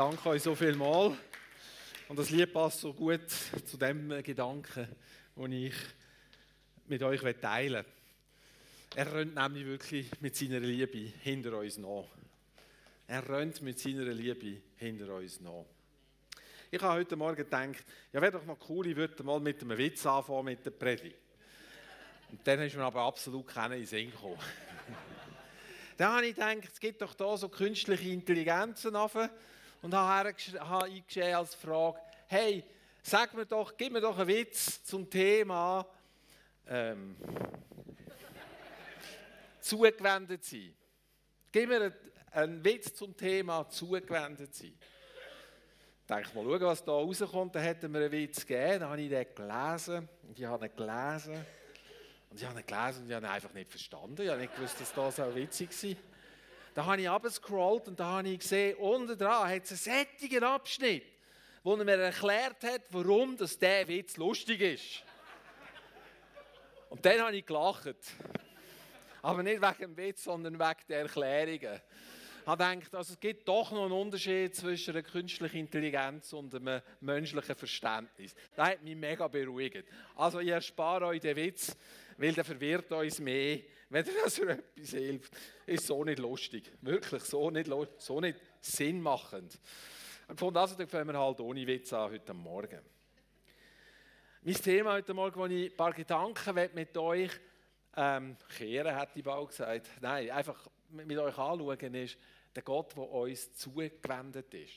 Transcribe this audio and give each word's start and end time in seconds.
danke 0.00 0.30
euch 0.30 0.42
so 0.42 0.54
viel 0.54 0.76
mal. 0.76 1.14
Und 2.08 2.18
das 2.18 2.30
Lied 2.30 2.54
passt 2.54 2.80
so 2.80 2.94
gut 2.94 3.28
zu 3.66 3.76
dem 3.76 4.08
Gedanken, 4.22 4.88
den 5.36 5.52
ich 5.52 5.74
mit 6.86 7.02
euch 7.02 7.20
teilen. 7.38 7.84
Er 8.94 9.12
rennt 9.12 9.34
nämlich 9.34 9.66
wirklich 9.66 10.10
mit 10.22 10.34
seiner 10.34 10.60
Liebe 10.60 11.12
hinter 11.20 11.58
uns 11.58 11.76
nach. 11.76 12.06
Er 13.08 13.28
rennt 13.28 13.60
mit 13.60 13.78
seiner 13.78 14.04
Liebe 14.04 14.62
hinter 14.76 15.16
uns 15.16 15.38
nach. 15.42 15.66
Ich 16.70 16.80
habe 16.80 16.94
heute 16.94 17.16
Morgen 17.16 17.36
gedacht, 17.36 17.84
ja, 18.10 18.22
wäre 18.22 18.32
doch 18.32 18.46
mal 18.46 18.56
cool, 18.70 18.86
ich 18.86 18.96
würde 18.96 19.22
mal 19.22 19.38
mit 19.38 19.60
einem 19.60 19.76
Witz 19.76 20.06
anfangen 20.06 20.46
mit 20.46 20.64
der 20.64 20.70
Predigt. 20.70 21.18
Und 22.30 22.40
dann 22.46 22.60
ist 22.60 22.74
mir 22.74 22.84
aber 22.84 23.02
absolut 23.02 23.46
keiner 23.46 23.74
in 23.74 23.82
den 23.82 23.86
Sinn 23.86 24.10
gekommen. 24.10 24.38
dann 25.98 26.14
habe 26.14 26.24
ich 26.24 26.34
gedacht, 26.34 26.72
es 26.72 26.80
gibt 26.80 27.02
doch 27.02 27.12
da 27.12 27.36
so 27.36 27.50
künstliche 27.50 28.08
Intelligenzen 28.08 28.96
und 29.82 29.94
habe 29.94 30.28
eingeschrieben 30.28 31.34
als 31.34 31.54
Frage, 31.54 31.98
hey, 32.26 32.64
sag 33.02 33.34
mir 33.34 33.46
doch, 33.46 33.76
gib 33.76 33.92
mir 33.92 34.00
doch 34.00 34.18
einen 34.18 34.28
Witz 34.28 34.84
zum 34.84 35.08
Thema 35.08 35.86
ähm, 36.66 37.16
zugewendet 39.60 40.44
sein. 40.44 40.74
Gib 41.52 41.68
mir 41.68 41.92
einen 42.32 42.64
Witz 42.64 42.94
zum 42.94 43.16
Thema 43.16 43.68
zugewendet 43.68 44.54
sein. 44.54 44.74
Ich 46.00 46.16
denke 46.16 46.34
mal, 46.34 46.44
schauen, 46.44 46.60
was 46.62 46.84
da 46.84 46.92
rauskommt. 46.92 47.54
Dann 47.54 47.62
hätten 47.62 47.92
wir 47.92 48.00
einen 48.00 48.12
Witz 48.12 48.44
gegeben. 48.44 48.80
Dann 48.80 48.90
habe 48.90 49.00
ich 49.00 49.08
den 49.08 49.26
gelesen. 49.34 50.08
Und 50.26 50.38
ich 50.38 50.44
habe 50.44 50.66
ihn 50.66 50.76
gelesen. 50.76 51.46
Und 52.30 52.40
ich 52.40 52.46
habe 52.46 52.60
ihn 52.60 52.66
gelesen 52.66 53.02
und 53.02 53.08
ich 53.08 53.14
habe 53.14 53.26
ihn 53.26 53.32
einfach 53.32 53.52
nicht 53.52 53.70
verstanden. 53.70 54.22
Ich 54.22 54.28
habe 54.28 54.40
nicht 54.40 54.54
gewusst, 54.54 54.80
dass 54.80 54.92
das 54.92 55.16
so 55.16 55.34
witzig 55.34 55.70
war. 55.70 55.96
Da 56.74 56.86
habe 56.86 57.02
ich 57.02 57.08
abgescrollt 57.08 57.88
und 57.88 57.98
da 57.98 58.18
habe 58.18 58.28
ich 58.28 58.38
gesehen, 58.38 58.76
unten 58.76 59.18
dran 59.18 59.48
hat 59.48 59.64
es 59.64 59.88
einen 59.88 60.04
sättigen 60.06 60.44
Abschnitt, 60.44 61.04
wo 61.64 61.74
er 61.74 61.84
mir 61.84 61.98
erklärt 61.98 62.62
hat, 62.62 62.82
warum 62.90 63.36
das 63.36 63.58
der 63.58 63.88
Witz 63.88 64.16
lustig 64.16 64.60
ist. 64.60 65.02
Und 66.88 67.04
dann 67.04 67.20
habe 67.20 67.36
ich 67.36 67.46
gelacht. 67.46 67.96
Aber 69.22 69.42
nicht 69.42 69.60
wegen 69.60 69.78
dem 69.78 69.96
Witz, 69.96 70.24
sondern 70.24 70.58
wegen 70.58 70.80
der 70.88 71.00
Erklärungen. 71.00 71.80
Ich 72.40 72.46
gedacht, 72.46 72.94
also 72.94 73.12
es 73.12 73.20
gibt 73.20 73.46
doch 73.46 73.70
noch 73.70 73.84
einen 73.84 73.92
Unterschied 73.92 74.56
zwischen 74.56 74.92
einer 74.92 75.02
künstlichen 75.02 75.58
Intelligenz 75.58 76.32
und 76.32 76.54
einem 76.54 76.80
menschlichen 77.00 77.54
Verständnis. 77.54 78.34
Das 78.56 78.70
hat 78.70 78.82
mich 78.82 78.96
mega 78.96 79.28
beruhigt. 79.28 79.84
Also 80.16 80.40
ich 80.40 80.48
erspare 80.48 81.06
euch 81.06 81.20
den 81.20 81.36
Witz, 81.36 81.76
weil 82.16 82.32
der 82.32 82.44
verwirrt 82.44 82.90
uns 82.92 83.18
mehr 83.18 83.60
wenn 83.90 84.04
dir 84.04 84.14
das 84.22 84.36
für 84.36 84.48
etwas 84.50 84.90
hilft, 84.90 85.32
ist 85.66 85.86
so 85.86 86.04
nicht 86.04 86.20
lustig. 86.20 86.70
Wirklich 86.80 87.24
so 87.24 87.50
nicht, 87.50 87.70
so 87.98 88.20
nicht 88.20 88.40
sinnmachend. 88.60 89.58
Und 90.28 90.38
von 90.38 90.54
das 90.54 90.72
also, 90.72 90.86
fangen 90.86 91.08
wir 91.08 91.18
halt 91.18 91.40
ohne 91.40 91.66
Witz 91.66 91.92
an 91.92 92.12
heute 92.12 92.32
Morgen. 92.32 92.80
Mein 94.42 94.54
Thema 94.54 94.92
heute 94.92 95.12
Morgen, 95.12 95.40
wo 95.40 95.46
ich 95.46 95.72
ein 95.72 95.76
paar 95.76 95.92
Gedanken 95.92 96.70
mit 96.72 96.96
euch 96.96 97.32
ähm, 97.96 98.36
kehren, 98.56 98.96
hätte 98.96 99.18
ich 99.18 99.24
bald 99.24 99.48
gesagt. 99.48 99.90
Nein, 100.00 100.30
einfach 100.30 100.70
mit 100.90 101.18
euch 101.18 101.36
anschauen, 101.36 101.94
ist 101.94 102.16
der 102.54 102.62
Gott, 102.62 102.96
der 102.96 103.10
uns 103.10 103.54
zugewendet 103.54 104.54
ist. 104.54 104.74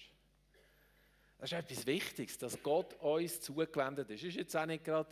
Das 1.38 1.52
ist 1.52 1.58
etwas 1.58 1.86
Wichtiges, 1.86 2.40
dass 2.40 2.64
Gott 2.64 2.96
uns 2.96 3.42
zugewendet 3.42 4.10
ist. 4.10 4.24
Das 4.24 4.30
ist 4.30 4.36
jetzt 4.38 4.56
auch 4.58 4.66
nicht 4.66 4.84
gerade 4.84 5.10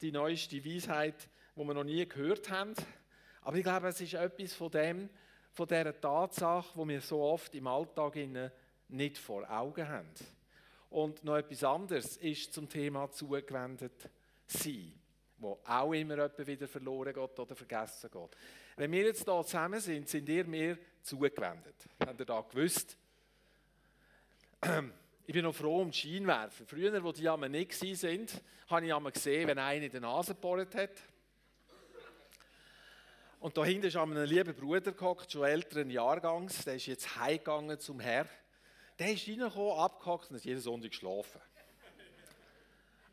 die 0.00 0.12
neueste 0.12 0.64
Weisheit, 0.64 1.28
die 1.56 1.64
wir 1.64 1.74
noch 1.74 1.84
nie 1.84 2.08
gehört 2.08 2.48
haben. 2.48 2.74
Aber 3.42 3.56
ich 3.56 3.62
glaube, 3.62 3.88
es 3.88 4.00
ist 4.00 4.14
etwas 4.14 4.52
von 4.52 4.70
dem, 4.70 5.08
von 5.52 5.66
dieser 5.66 5.98
Tatsache, 5.98 6.70
wo 6.74 6.86
wir 6.86 7.00
so 7.00 7.22
oft 7.22 7.54
im 7.54 7.66
Alltag 7.66 8.16
nicht 8.88 9.18
vor 9.18 9.48
Augen 9.50 9.88
haben. 9.88 10.10
Und 10.90 11.22
noch 11.24 11.36
etwas 11.36 11.64
anderes 11.64 12.16
ist 12.16 12.52
zum 12.52 12.68
Thema 12.68 13.10
zugewendet 13.10 14.10
sein, 14.46 14.92
wo 15.38 15.58
auch 15.64 15.92
immer 15.92 16.28
wieder 16.46 16.68
verloren 16.68 17.14
geht 17.14 17.38
oder 17.38 17.54
vergessen 17.54 18.10
geht. 18.10 18.36
Wenn 18.76 18.92
wir 18.92 19.04
jetzt 19.04 19.24
hier 19.24 19.44
zusammen 19.44 19.80
sind, 19.80 20.08
sind 20.08 20.28
ihr 20.28 20.44
mir 20.44 20.78
zugewendet. 21.02 21.76
Habt 22.04 22.20
ihr 22.20 22.26
da 22.26 22.40
gewusst? 22.40 22.96
Ich 25.26 25.34
bin 25.34 25.44
noch 25.44 25.54
froh 25.54 25.82
um 25.82 25.92
die 25.92 25.96
Scheinwerfer. 25.96 26.64
Früher, 26.66 27.04
wo 27.04 27.12
die 27.12 27.28
einmal 27.28 27.48
nicht 27.48 27.80
waren, 27.80 28.26
habe 28.66 28.86
ich 28.86 28.92
einmal 28.92 29.12
gesehen, 29.12 29.46
wenn 29.46 29.60
einer 29.60 29.84
in 29.84 29.92
die 29.92 30.00
Nase 30.00 30.34
gebohrt 30.34 30.74
hat. 30.74 30.90
Und 33.40 33.56
da 33.56 33.64
hinten 33.64 33.86
ist 33.86 33.96
ein 33.96 34.24
lieber 34.24 34.52
Bruder 34.52 34.92
gehockt, 34.92 35.32
schon 35.32 35.44
älteren 35.44 35.88
Jahrgangs, 35.88 36.62
der 36.66 36.74
ist 36.74 36.84
jetzt 36.84 37.16
heimgegangen 37.16 37.80
zum 37.80 37.98
Herr. 37.98 38.26
Der 38.98 39.12
ist 39.12 39.26
reingekommen, 39.26 39.78
abgehackt 39.78 40.30
und 40.30 40.36
hat 40.36 40.44
jeden 40.44 40.60
Sonntag 40.60 40.90
geschlafen. 40.90 41.40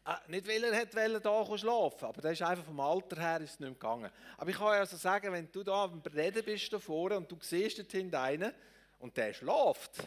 Äh, 0.06 0.16
nicht, 0.28 0.46
weil 0.46 0.62
er 0.66 0.74
wollte, 0.74 1.22
da 1.22 1.58
schlafen 1.58 2.06
aber 2.06 2.22
der 2.22 2.32
ist 2.34 2.42
einfach 2.42 2.66
vom 2.66 2.80
Alter 2.82 3.22
her 3.22 3.40
ist 3.40 3.60
nicht 3.62 3.74
gegangen. 3.74 4.12
Aber 4.38 4.50
ich 4.50 4.58
kann 4.58 4.68
also 4.68 4.98
sagen, 4.98 5.32
wenn 5.32 5.50
du 5.50 5.64
da 5.64 5.86
am 5.86 6.02
Reden 6.14 6.44
bist 6.44 6.74
da 6.74 6.80
vorne 6.80 7.16
und 7.16 7.32
du 7.32 7.38
siehst 7.40 7.80
dort 7.80 7.92
hinten 7.92 8.16
einen 8.16 8.54
und 9.00 9.16
der 9.16 9.34
schläft, 9.34 10.04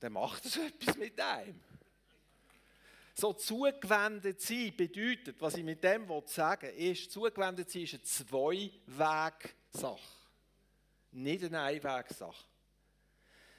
dann 0.00 0.12
macht 0.12 0.44
das 0.46 0.56
etwas 0.56 0.96
mit 0.96 1.20
einem. 1.20 1.60
So 3.16 3.32
zugewendet 3.32 4.40
sein 4.40 4.76
bedeutet, 4.76 5.40
was 5.40 5.54
ich 5.54 5.62
mit 5.62 5.84
dem 5.84 6.06
sagen 6.26 6.68
will, 6.68 6.90
ist, 6.90 7.12
zugewendet 7.12 7.70
sein 7.70 7.82
ist 7.82 7.94
eine 7.94 8.02
Zwei-Weg-Sache. 8.02 10.00
Nicht 11.12 11.44
eine 11.44 11.60
Einweg-Sache. 11.60 12.44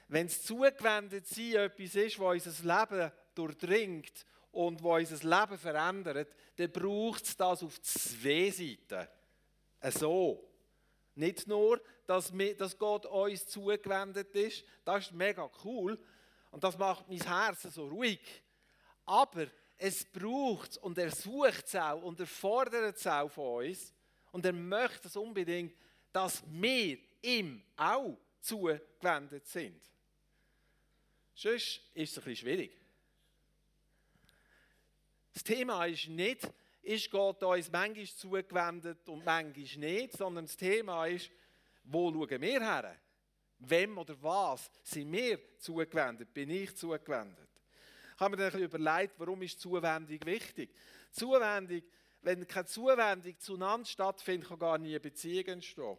Wenn 0.08 0.26
es 0.26 0.42
zugewendet 0.42 1.26
sein 1.26 1.54
etwas 1.54 1.94
ist, 1.94 2.18
was 2.18 2.46
unser 2.46 2.80
Leben 2.80 3.10
durchdringt 3.34 4.26
und 4.52 4.84
was 4.84 5.10
unser 5.10 5.40
Leben 5.40 5.58
verändert, 5.58 6.36
dann 6.56 6.70
braucht 6.70 7.24
es 7.24 7.34
das 7.36 7.62
auf 7.62 7.80
zwei 7.80 8.50
Seiten. 8.50 9.08
So. 9.90 10.52
Nicht 11.14 11.46
nur, 11.48 11.80
dass, 12.06 12.30
dass 12.58 12.78
Gott 12.78 13.06
uns 13.06 13.46
zugewendet 13.46 14.34
ist, 14.34 14.64
das 14.84 15.06
ist 15.06 15.12
mega 15.12 15.50
cool 15.64 15.98
und 16.50 16.62
das 16.62 16.76
macht 16.76 17.08
mein 17.08 17.22
Herz 17.22 17.62
so 17.62 17.88
ruhig. 17.88 18.20
Aber 19.06 19.46
es 19.78 20.04
braucht 20.04 20.72
es 20.72 20.76
und 20.78 20.98
er 20.98 21.10
sucht 21.10 21.66
es 21.66 21.76
auch 21.76 22.02
und 22.02 22.20
er 22.20 22.26
fordert 22.26 22.96
es 22.96 23.06
auch 23.06 23.30
von 23.30 23.66
uns 23.66 23.94
und 24.32 24.44
er 24.44 24.52
möchte 24.52 25.08
es 25.08 25.16
unbedingt, 25.16 25.74
dass 26.12 26.42
wir 26.46 26.98
ihm 27.22 27.62
auch 27.76 28.18
zugewendet 28.40 29.46
sind. 29.46 29.80
Sonst 31.34 31.80
ist 31.94 32.12
es 32.12 32.18
ein 32.18 32.24
bisschen 32.24 32.36
schwierig. 32.36 32.76
Das 35.34 35.44
Thema 35.44 35.84
ist 35.84 36.08
nicht, 36.08 36.48
ist 36.82 37.10
Gott 37.10 37.42
uns 37.42 37.70
manchmal 37.70 38.06
zugewendet 38.06 39.06
und 39.08 39.24
manchmal 39.24 39.78
nicht, 39.78 40.16
sondern 40.16 40.46
das 40.46 40.56
Thema 40.56 41.06
ist, 41.06 41.30
wo 41.84 42.10
schauen 42.10 42.40
wir 42.40 42.60
her? 42.60 42.96
Wem 43.58 43.98
oder 43.98 44.20
was 44.22 44.70
sind 44.82 45.12
wir 45.12 45.58
zugewendet? 45.58 46.32
Bin 46.32 46.50
ich 46.50 46.74
zugewendet? 46.76 47.45
Habe 48.16 48.36
mir 48.36 48.50
dann 48.50 48.60
überlegt, 48.60 49.14
warum 49.18 49.42
ist 49.42 49.60
Zuwendung 49.60 50.18
wichtig? 50.24 50.74
Zuwendung, 51.10 51.82
wenn 52.22 52.46
keine 52.46 52.66
Zuwendung 52.66 53.38
zueinander 53.38 53.86
stattfindet, 53.86 54.48
kann 54.48 54.58
gar 54.58 54.78
nie 54.78 54.90
eine 54.90 55.00
Beziehung 55.00 55.46
entstehen. 55.46 55.98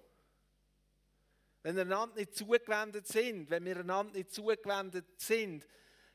Wenn 1.64 1.76
wir 1.76 1.84
einander 1.84 2.16
nicht 2.16 2.36
zugewendet 2.36 3.08
sind, 3.08 3.50
wenn 3.50 3.66
wir 3.66 3.78
einander 3.78 4.14
nicht 4.14 4.32
zugewendet 4.32 5.06
sind, 5.20 5.68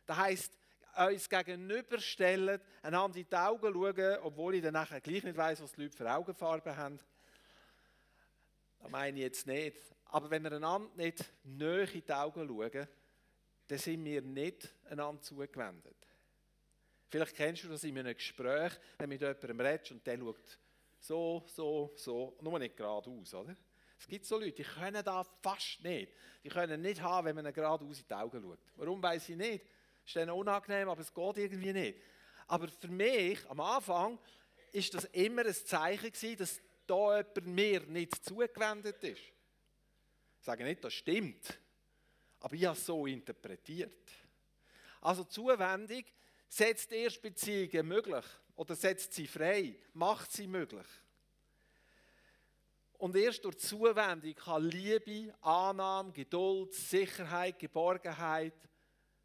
das 0.07 0.17
heisst, 0.17 0.53
uns 0.97 1.29
gegenüberstellen, 1.29 2.61
einander 2.83 3.19
in 3.19 3.27
die 3.29 3.37
Augen 3.37 3.73
schauen, 3.73 4.19
obwohl 4.23 4.57
ich 4.57 4.63
dann 4.63 4.75
nachher 4.75 5.01
gleich 5.01 5.23
nicht 5.23 5.37
weiß, 5.37 5.63
was 5.63 5.73
die 5.73 5.83
Leute 5.83 5.97
für 5.97 6.11
Augenfarbe 6.11 6.77
haben. 6.77 6.99
Das 8.81 8.91
meine 8.91 9.19
ich 9.19 9.25
jetzt 9.25 9.47
nicht. 9.47 9.77
Aber 10.07 10.31
wenn 10.31 10.43
wir 10.43 10.53
einander 10.53 10.91
nicht 10.97 11.25
näher 11.45 11.95
in 11.95 12.05
die 12.05 12.13
Augen 12.13 12.47
schauen, 12.47 12.89
dann 13.73 13.79
sind 13.79 14.05
wir 14.05 14.21
nicht 14.21 14.69
einander 14.91 15.23
zugewendet. 15.23 15.97
Vielleicht 17.09 17.35
kennst 17.35 17.65
du 17.65 17.69
das 17.69 17.83
in 17.85 17.99
einem 17.99 18.15
Gespräch, 18.15 18.73
wenn 18.99 19.09
du 19.09 19.15
mit 19.15 19.21
jemandem 19.23 19.61
redest 19.61 19.93
und 19.93 20.07
der 20.07 20.19
schaut 20.19 20.59
so, 21.01 21.43
so, 21.47 21.93
so, 21.97 22.37
nur 22.43 22.59
nicht 22.59 22.77
geradeaus, 22.77 23.33
oder? 23.33 23.57
Es 23.99 24.07
gibt 24.07 24.27
so 24.27 24.39
Leute, 24.39 24.53
die 24.53 24.63
können 24.63 25.03
das 25.03 25.27
fast 25.41 25.83
nicht. 25.83 26.13
Die 26.45 26.51
können 26.51 26.83
nicht 26.83 27.01
haben, 27.01 27.29
wenn 27.29 27.35
man 27.35 27.47
ihnen 27.47 27.55
geradeaus 27.55 27.99
in 27.99 28.05
die 28.07 28.15
Augen 28.15 28.43
schaut. 28.43 28.59
Warum, 28.77 29.03
weiß 29.03 29.31
ich 29.31 29.37
nicht. 29.37 29.65
Ist 30.05 30.17
denen 30.17 30.33
unangenehm, 30.33 30.91
aber 30.91 31.01
es 31.01 31.15
geht 31.15 31.39
irgendwie 31.39 31.73
nicht. 31.73 31.99
Aber 32.49 32.69
für 32.69 32.89
mich, 32.89 33.39
am 33.49 33.61
Anfang, 33.61 34.19
ist 34.73 34.93
das 34.93 35.07
immer 35.07 35.47
ein 35.47 35.55
Zeichen 35.55 36.13
gewesen, 36.13 36.37
dass 36.37 36.61
da 36.87 37.17
jemand 37.17 37.47
mir 37.47 37.81
nicht 37.87 38.23
zugewendet 38.23 39.03
ist. 39.03 39.23
Ich 39.23 40.45
sage 40.45 40.63
nicht, 40.63 40.85
das 40.85 40.93
stimmt. 40.93 41.59
Aber 42.43 42.55
ich 42.55 42.65
habe 42.65 42.77
es 42.77 42.85
so 42.85 43.07
interpretiert. 43.07 44.11
Also 45.01 45.25
Zuwendung 45.25 46.05
setzt 46.49 46.93
erst 46.93 47.23
Beziehungen 47.23 47.89
möglich 47.89 48.25
oder 48.57 48.75
setzt 48.75 49.15
sie 49.15 49.27
frei, 49.27 49.75
macht 49.95 50.31
sie 50.31 50.47
möglich. 50.47 50.87
Und 52.99 53.17
erst 53.17 53.45
durch 53.45 53.59
Zuwendung 53.59 54.35
kann 54.35 54.63
Liebe, 54.69 55.35
Annahme, 55.41 56.13
Geduld, 56.13 56.75
Sicherheit, 56.75 57.59
Geborgenheit 57.59 58.55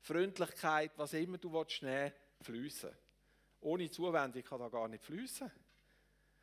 Freundlichkeit, 0.07 0.91
was 0.95 1.13
immer 1.13 1.37
du 1.37 1.51
willst, 1.51 1.81
nehmen 1.81 2.13
fließen. 2.41 2.91
Ohne 3.59 3.89
Zuwendung 3.89 4.43
kann 4.43 4.59
da 4.59 4.69
gar 4.69 4.87
nicht 4.87 5.03
fließen. 5.03 5.51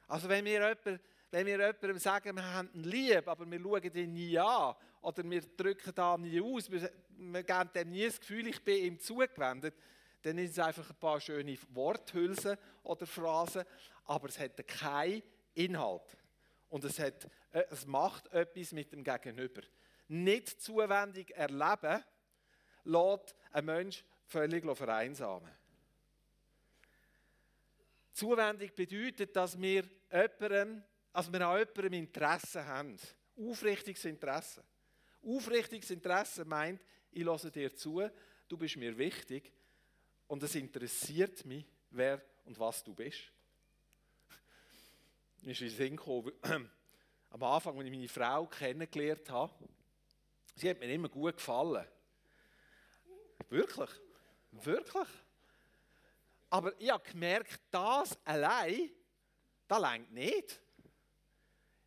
Also 0.09 0.29
wenn 0.29 0.45
wir, 0.45 0.53
jemand, 0.53 1.01
wenn 1.35 1.47
wir 1.47 1.59
jemandem 1.59 1.99
sagen, 1.99 2.37
wir 2.37 2.45
haben 2.45 2.71
ihn 2.75 2.85
lieb, 2.85 3.27
aber 3.27 3.51
wir 3.51 3.61
schauen 3.61 3.97
ihn 3.97 4.13
nie 4.13 4.39
an 4.39 4.77
oder 5.01 5.29
wir 5.29 5.41
drücken 5.41 5.93
da 5.93 6.17
nie 6.17 6.41
aus, 6.41 6.71
wir, 6.71 6.89
wir 7.09 7.43
geben 7.43 7.71
dem 7.75 7.91
nie 7.91 8.07
das 8.07 8.21
Gefühl, 8.21 8.47
ich 8.47 8.63
bin 8.63 8.85
ihm 8.85 9.01
zugewendet, 9.01 9.75
dann 10.23 10.37
sind 10.37 10.51
es 10.51 10.59
einfach 10.61 10.89
ein 10.89 10.97
paar 10.97 11.21
schöne 11.21 11.59
Worthülsen 11.71 12.57
oder 12.85 13.05
Phrasen, 13.05 13.65
aber 14.05 14.29
es 14.29 14.39
hat 14.39 14.65
keinen 14.69 15.25
Inhalt. 15.55 16.17
Und 16.69 16.85
es, 16.85 17.01
hat, 17.01 17.25
äh, 17.51 17.65
es 17.69 17.85
macht 17.85 18.33
etwas 18.33 18.71
mit 18.71 18.93
dem 18.93 19.03
Gegenüber. 19.03 19.63
Nicht 20.07 20.63
zuwendig 20.63 21.33
erleben, 21.33 22.05
lässt 22.85 23.35
ein 23.51 23.65
Mensch 23.65 24.05
völlig 24.25 24.65
vereinsamen. 24.77 25.51
Zuwendig 28.13 28.73
bedeutet, 28.77 29.35
dass 29.35 29.61
wir, 29.61 29.83
jemandem, 30.13 30.85
dass 31.15 31.33
wir 31.33 31.47
an 31.47 31.59
jemandem 31.59 31.93
Interesse 31.93 32.67
haben. 32.67 32.97
Aufrichtiges 33.37 34.05
Interesse. 34.05 34.65
Aufrichtiges 35.23 35.91
Interesse 35.91 36.45
meint, 36.45 36.85
ich 37.13 37.23
lasse 37.23 37.53
dir 37.53 37.75
zu, 37.75 38.03
du 38.49 38.57
bist 38.57 38.77
mir 38.77 38.99
wichtig 38.99 39.53
und 40.27 40.43
es 40.43 40.57
interessiert 40.57 41.47
mich, 41.47 41.65
wer 41.91 42.21
und 42.45 42.59
was 42.59 42.83
du 42.83 42.93
bist. 42.93 43.31
Mir 45.43 45.53
ist 45.53 45.61
in 45.61 45.69
den 45.69 45.77
Sinn 45.77 45.97
gekommen, 45.97 46.33
am 47.31 47.43
Anfang, 47.45 47.79
als 47.79 47.87
ich 47.87 47.93
meine 47.93 48.09
Frau 48.09 48.47
kennengelernt 48.47 49.31
habe, 49.31 49.69
sie 50.57 50.69
hat 50.69 50.81
mir 50.81 50.93
immer 50.93 51.09
gut 51.09 51.37
gefallen. 51.37 51.87
Wirklich, 53.49 53.91
wirklich. 54.51 55.09
Aber 56.51 56.73
ich 56.81 56.91
habe 56.91 57.09
gemerkt, 57.09 57.61
das 57.71 58.19
allein, 58.25 58.91
das 59.69 59.81
längt 59.81 60.13
nicht. 60.13 60.61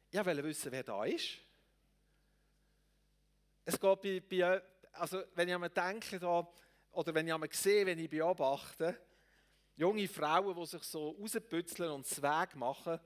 Ich 0.10 0.26
wollte 0.26 0.44
wissen, 0.44 0.72
wer 0.72 0.84
da 0.84 1.04
ist. 1.04 1.38
Es 3.66 3.80
geht 3.80 4.02
bei, 4.02 4.22
bei 4.22 4.62
also 4.94 5.24
wenn 5.36 5.50
ich 5.50 5.56
an 5.56 5.70
denke, 5.74 6.20
da, 6.20 6.48
oder 6.92 7.14
wenn 7.14 7.28
ich 7.28 7.34
einmal 7.34 7.50
sehe, 7.52 7.86
wenn 7.86 8.00
ich 8.00 8.10
beobachte, 8.10 8.98
junge 9.76 10.08
Frauen, 10.08 10.56
die 10.56 10.66
sich 10.66 10.84
so 10.84 11.12
rauspützeln 11.12 11.92
und 11.92 12.22
Weg 12.22 12.56
machen, 12.56 13.00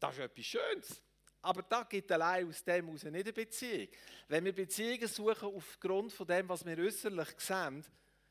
das 0.00 0.14
ist 0.14 0.20
etwas 0.20 0.44
Schönes. 0.46 1.02
Aber 1.42 1.62
da 1.62 1.84
gibt 1.84 2.10
allein 2.10 2.48
aus 2.48 2.64
dem 2.64 2.86
heraus 2.86 3.04
nicht 3.04 3.14
eine 3.14 3.32
Beziehung. 3.32 3.88
Wenn 4.26 4.44
wir 4.44 4.54
Beziehungen 4.54 5.06
suchen 5.06 5.54
aufgrund 5.54 6.12
von 6.12 6.26
dem, 6.26 6.48
was 6.48 6.64
wir 6.64 6.78
äußerlich 6.78 7.28
sehen, 7.38 7.84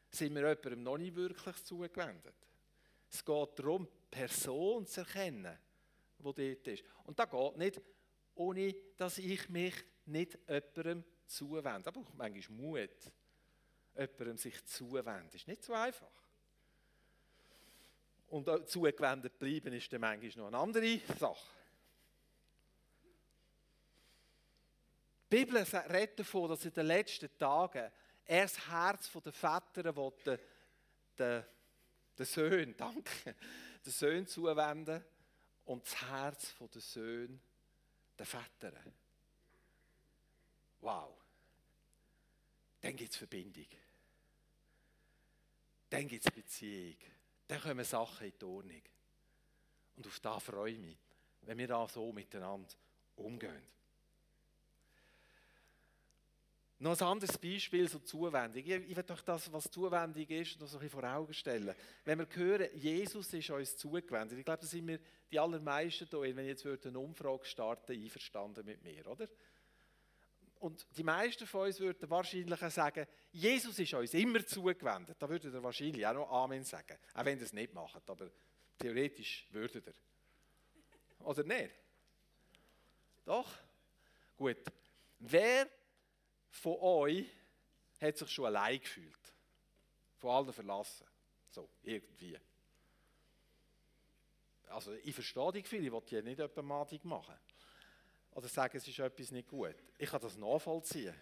sind 0.09 0.35
wir 0.35 0.41
jemandem 0.41 0.83
noch 0.83 0.97
nicht 0.97 1.15
wirklich 1.15 1.63
zugewendet. 1.63 2.35
Es 3.09 3.23
geht 3.23 3.59
darum, 3.59 3.87
die 3.87 4.17
Person 4.17 4.85
zu 4.85 5.01
erkennen, 5.01 5.57
die 6.19 6.23
dort 6.23 6.67
ist. 6.67 6.83
Und 7.05 7.17
das 7.17 7.29
geht 7.29 7.57
nicht, 7.57 7.81
ohne 8.37 8.75
dass 8.97 9.17
ich 9.17 9.49
mich 9.49 9.73
nicht 10.05 10.37
jemandem 10.47 11.03
zuwende. 11.25 11.83
Da 11.83 11.91
braucht 11.91 12.15
manchmal 12.15 12.57
Mut 12.57 13.11
jemandem 13.95 14.37
sich 14.37 14.65
zuwenden. 14.65 15.35
Ist 15.35 15.47
nicht 15.47 15.63
so 15.63 15.73
einfach. 15.73 16.11
Und 18.27 18.69
zugewendet 18.69 19.39
bleiben 19.39 19.73
ist 19.73 19.91
dann 19.91 20.01
manchmal 20.01 20.31
noch 20.37 20.47
eine 20.47 20.57
andere 20.57 20.99
Sache. 21.17 21.57
Die 25.29 25.35
Bibel 25.35 25.57
redet 25.57 26.19
davon, 26.19 26.49
dass 26.49 26.65
in 26.65 26.73
den 26.73 26.85
letzten 26.85 27.37
Tagen 27.37 27.91
er 28.25 28.41
das 28.43 28.69
Herz 28.69 29.11
der 29.11 29.33
Väter 29.33 29.95
will, 29.95 30.11
den, 30.25 30.39
den, 31.17 31.43
den 32.17 32.25
Söhnen, 32.25 32.75
danke, 32.77 33.35
den 33.85 33.91
Söhnen 33.91 34.27
zuwenden 34.27 35.03
und 35.65 35.85
das 35.85 36.01
Herz 36.01 36.55
der 36.59 36.81
Söhne 36.81 37.39
den 38.17 38.25
Vätern. 38.25 38.93
Wow. 40.81 41.13
Dann 42.81 42.95
gibt 42.95 43.11
es 43.11 43.17
Verbindung 43.17 43.65
dann 45.89 46.07
gibt 46.07 46.25
es 46.25 46.31
Beziehung. 46.31 46.97
Dann 47.47 47.61
kommen 47.61 47.85
Sachen 47.85 48.27
in 48.27 48.33
die 48.37 48.45
Ordnung. 48.45 48.81
Und 49.95 50.07
auf 50.07 50.19
das 50.19 50.43
freue 50.43 50.73
ich 50.73 50.79
mich, 50.79 50.97
wenn 51.41 51.57
wir 51.57 51.67
da 51.67 51.87
so 51.87 52.11
miteinander 52.11 52.73
umgehen. 53.15 53.63
Noch 56.79 56.99
ein 56.99 57.07
anderes 57.07 57.37
Beispiel, 57.39 57.89
so 57.89 57.97
Zuwendung. 57.99 58.61
Ich, 58.61 58.69
ich 58.69 58.95
will 58.95 59.05
euch 59.11 59.21
das, 59.21 59.51
was 59.51 59.71
Zuwendung 59.71 60.27
ist, 60.27 60.59
noch 60.59 60.67
so 60.67 60.77
ein 60.77 60.81
bisschen 60.81 61.01
vor 61.01 61.09
Augen 61.09 61.33
stellen. 61.33 61.73
Wenn 62.05 62.19
wir 62.19 62.27
hören, 62.31 62.69
Jesus 62.75 63.33
ist 63.33 63.49
uns 63.49 63.77
zugewendet, 63.77 64.37
ich 64.37 64.45
glaube, 64.45 64.61
da 64.61 64.67
sind 64.67 64.87
wir 64.87 64.99
die 65.31 65.39
allermeisten 65.39 66.07
hier, 66.07 66.35
wenn 66.35 66.47
ich 66.47 66.63
jetzt 66.63 66.85
eine 66.85 66.99
Umfrage 66.99 67.45
starten 67.45 67.93
einverstanden 67.93 68.63
mit 68.63 68.83
mir, 68.83 69.07
oder? 69.07 69.27
Und 70.59 70.85
die 70.95 71.03
meisten 71.03 71.47
von 71.47 71.67
uns 71.67 71.79
würden 71.79 72.09
wahrscheinlich 72.09 72.59
sagen, 72.59 73.07
Jesus 73.31 73.77
ist 73.77 73.93
uns 73.93 74.13
immer 74.13 74.45
zugewendet. 74.45 75.15
Da 75.19 75.29
würde 75.29 75.51
er 75.51 75.63
wahrscheinlich 75.63 76.05
auch 76.05 76.13
noch 76.13 76.31
Amen 76.31 76.63
sagen. 76.63 76.97
Auch 77.13 77.25
wenn 77.25 77.37
er 77.37 77.45
es 77.45 77.53
nicht 77.53 77.73
macht, 77.73 78.09
aber 78.09 78.29
theoretisch 78.77 79.47
würde 79.51 79.83
er. 79.85 81.25
Oder 81.25 81.43
nicht? 81.43 81.71
Doch? 83.25 83.51
Gut. 84.35 84.57
Wer 85.19 85.67
von 86.49 86.75
euch 86.79 87.25
hat 87.99 88.17
sich 88.17 88.29
schon 88.29 88.45
allein 88.45 88.79
gefühlt? 88.79 89.33
Von 90.17 90.31
allen 90.31 90.53
verlassen? 90.53 91.05
So, 91.49 91.69
irgendwie. 91.83 92.37
Also 94.69 94.93
ich 94.93 95.13
verstehe 95.13 95.51
die 95.53 95.61
Gefühle, 95.61 95.87
ich 95.87 95.91
will 95.91 96.23
die 96.23 96.35
nicht 96.35 96.57
madig 96.57 97.05
machen 97.05 97.35
oder 98.37 98.47
sagen, 98.47 98.77
es 98.77 98.87
ist 98.87 98.99
etwas 98.99 99.31
nicht 99.31 99.47
gut. 99.47 99.75
Ich 99.97 100.09
kann 100.11 100.21
das 100.21 100.37
nachvollziehen. 100.37 101.15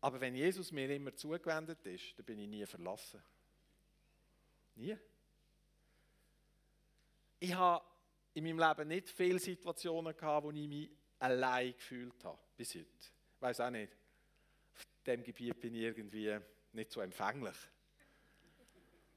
Aber 0.00 0.20
wenn 0.20 0.34
Jesus 0.34 0.72
mir 0.72 0.90
immer 0.90 1.14
zugewendet 1.14 1.86
ist, 1.86 2.18
dann 2.18 2.24
bin 2.24 2.38
ich 2.40 2.48
nie 2.48 2.66
verlassen. 2.66 3.22
Nie. 4.74 4.96
Ich 7.38 7.54
habe 7.54 7.84
in 8.34 8.44
meinem 8.44 8.58
Leben 8.58 8.88
nicht 8.88 9.08
viele 9.08 9.38
Situationen 9.38 10.16
gehabt, 10.16 10.44
wo 10.44 10.50
ich 10.50 10.66
mich 10.66 10.90
allein 11.20 11.74
gefühlt 11.74 12.24
habe. 12.24 12.38
Bis 12.56 12.74
heute. 12.74 12.88
Ich 12.88 13.42
weiß 13.42 13.60
auch 13.60 13.70
nicht. 13.70 13.92
Diesem 15.10 15.24
Gebiet 15.24 15.58
bin 15.58 15.74
ich 15.74 15.82
irgendwie 15.82 16.38
nicht 16.72 16.92
so 16.92 17.00
empfänglich. 17.00 17.56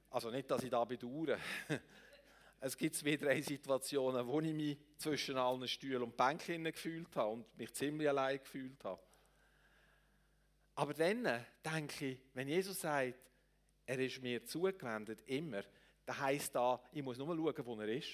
Also 0.09 0.31
nicht, 0.31 0.49
dass 0.49 0.63
ich 0.63 0.71
da 0.71 0.83
bedauere. 0.83 1.37
Es 2.59 2.77
gibt 2.77 2.95
zwei, 2.95 3.17
drei 3.17 3.41
Situationen, 3.41 4.25
wo 4.25 4.39
ich 4.39 4.53
mich 4.53 4.77
zwischen 4.97 5.35
allen 5.35 5.67
Stühlen 5.67 6.01
und 6.01 6.15
Bänken 6.15 6.63
gefühlt 6.63 7.13
habe 7.13 7.33
und 7.33 7.57
mich 7.57 7.73
ziemlich 7.73 8.07
allein 8.07 8.39
gefühlt 8.39 8.81
habe. 8.85 9.03
Aber 10.75 10.93
dann 10.93 11.45
denke 11.63 12.05
ich, 12.11 12.19
wenn 12.33 12.47
Jesus 12.47 12.79
sagt, 12.79 13.15
er 13.85 13.99
ist 13.99 14.21
mir 14.21 14.45
zugewendet, 14.45 15.21
immer, 15.25 15.61
dann 16.05 16.19
heisst 16.19 16.55
da, 16.55 16.81
ich 16.93 17.03
muss 17.03 17.17
nur 17.17 17.35
schauen, 17.35 17.65
wo 17.65 17.81
er 17.81 17.89
ist. 17.89 18.13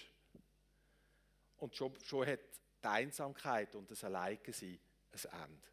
Und 1.58 1.76
schon, 1.76 1.94
schon 2.02 2.26
hat 2.26 2.40
die 2.84 2.88
Einsamkeit 2.88 3.76
und 3.76 3.92
das 3.92 4.04
Alleinsein 4.04 4.80
ein 5.12 5.44
Ende. 5.44 5.68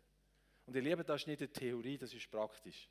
Und 0.66 0.74
ihr 0.74 0.82
Lieben, 0.82 1.04
das 1.06 1.22
ist 1.22 1.26
nicht 1.28 1.40
eine 1.40 1.52
Theorie, 1.52 1.96
das 1.96 2.12
ist 2.12 2.30
praktisch. 2.30 2.88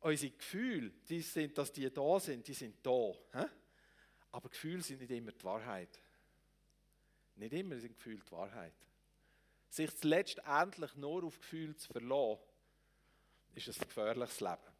Unsere 0.00 0.32
Gefühle, 0.32 0.90
die 1.08 1.22
sind, 1.22 1.56
dass 1.56 1.72
die 1.72 1.90
da 1.90 2.20
sind, 2.20 2.46
die 2.46 2.52
sind 2.52 2.76
da. 2.84 3.12
Aber 4.30 4.48
Gefühle 4.50 4.82
sind 4.82 5.00
nicht 5.00 5.10
immer 5.10 5.32
die 5.32 5.44
Wahrheit. 5.44 5.98
Nicht 7.36 7.54
immer 7.54 7.78
sind 7.78 7.96
Gefühle 7.96 8.20
die 8.20 8.32
Wahrheit. 8.32 8.74
Sich 9.70 10.04
letztendlich 10.04 10.94
nur 10.96 11.24
auf 11.24 11.40
Gefühle 11.40 11.74
zu 11.76 11.90
verlassen, 11.92 12.42
ist 13.54 13.68
ein 13.68 13.88
gefährliches 13.88 14.40
Leben. 14.40 14.74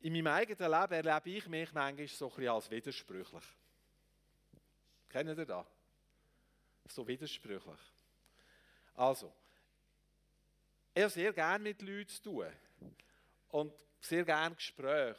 In 0.00 0.12
meinem 0.12 0.28
eigenen 0.28 0.70
Leben 0.70 0.92
erlebe 0.92 1.30
ich 1.30 1.48
mich 1.48 1.72
manchmal 1.72 2.06
so 2.06 2.28
ein 2.28 2.36
bisschen 2.36 2.48
als 2.48 2.70
widersprüchlich. 2.70 3.44
Kennen 5.08 5.36
ihr 5.36 5.46
das? 5.46 5.66
So 6.88 7.06
widersprüchlich. 7.06 7.80
Also, 8.94 9.32
ich 10.94 11.02
habe 11.02 11.12
sehr 11.12 11.32
gerne 11.32 11.62
mit 11.62 11.82
Leuten 11.82 12.08
zu 12.08 12.22
tun. 12.22 12.46
Und 13.48 13.72
sehr 14.00 14.24
gerne 14.24 14.54
Gespräche, 14.54 15.16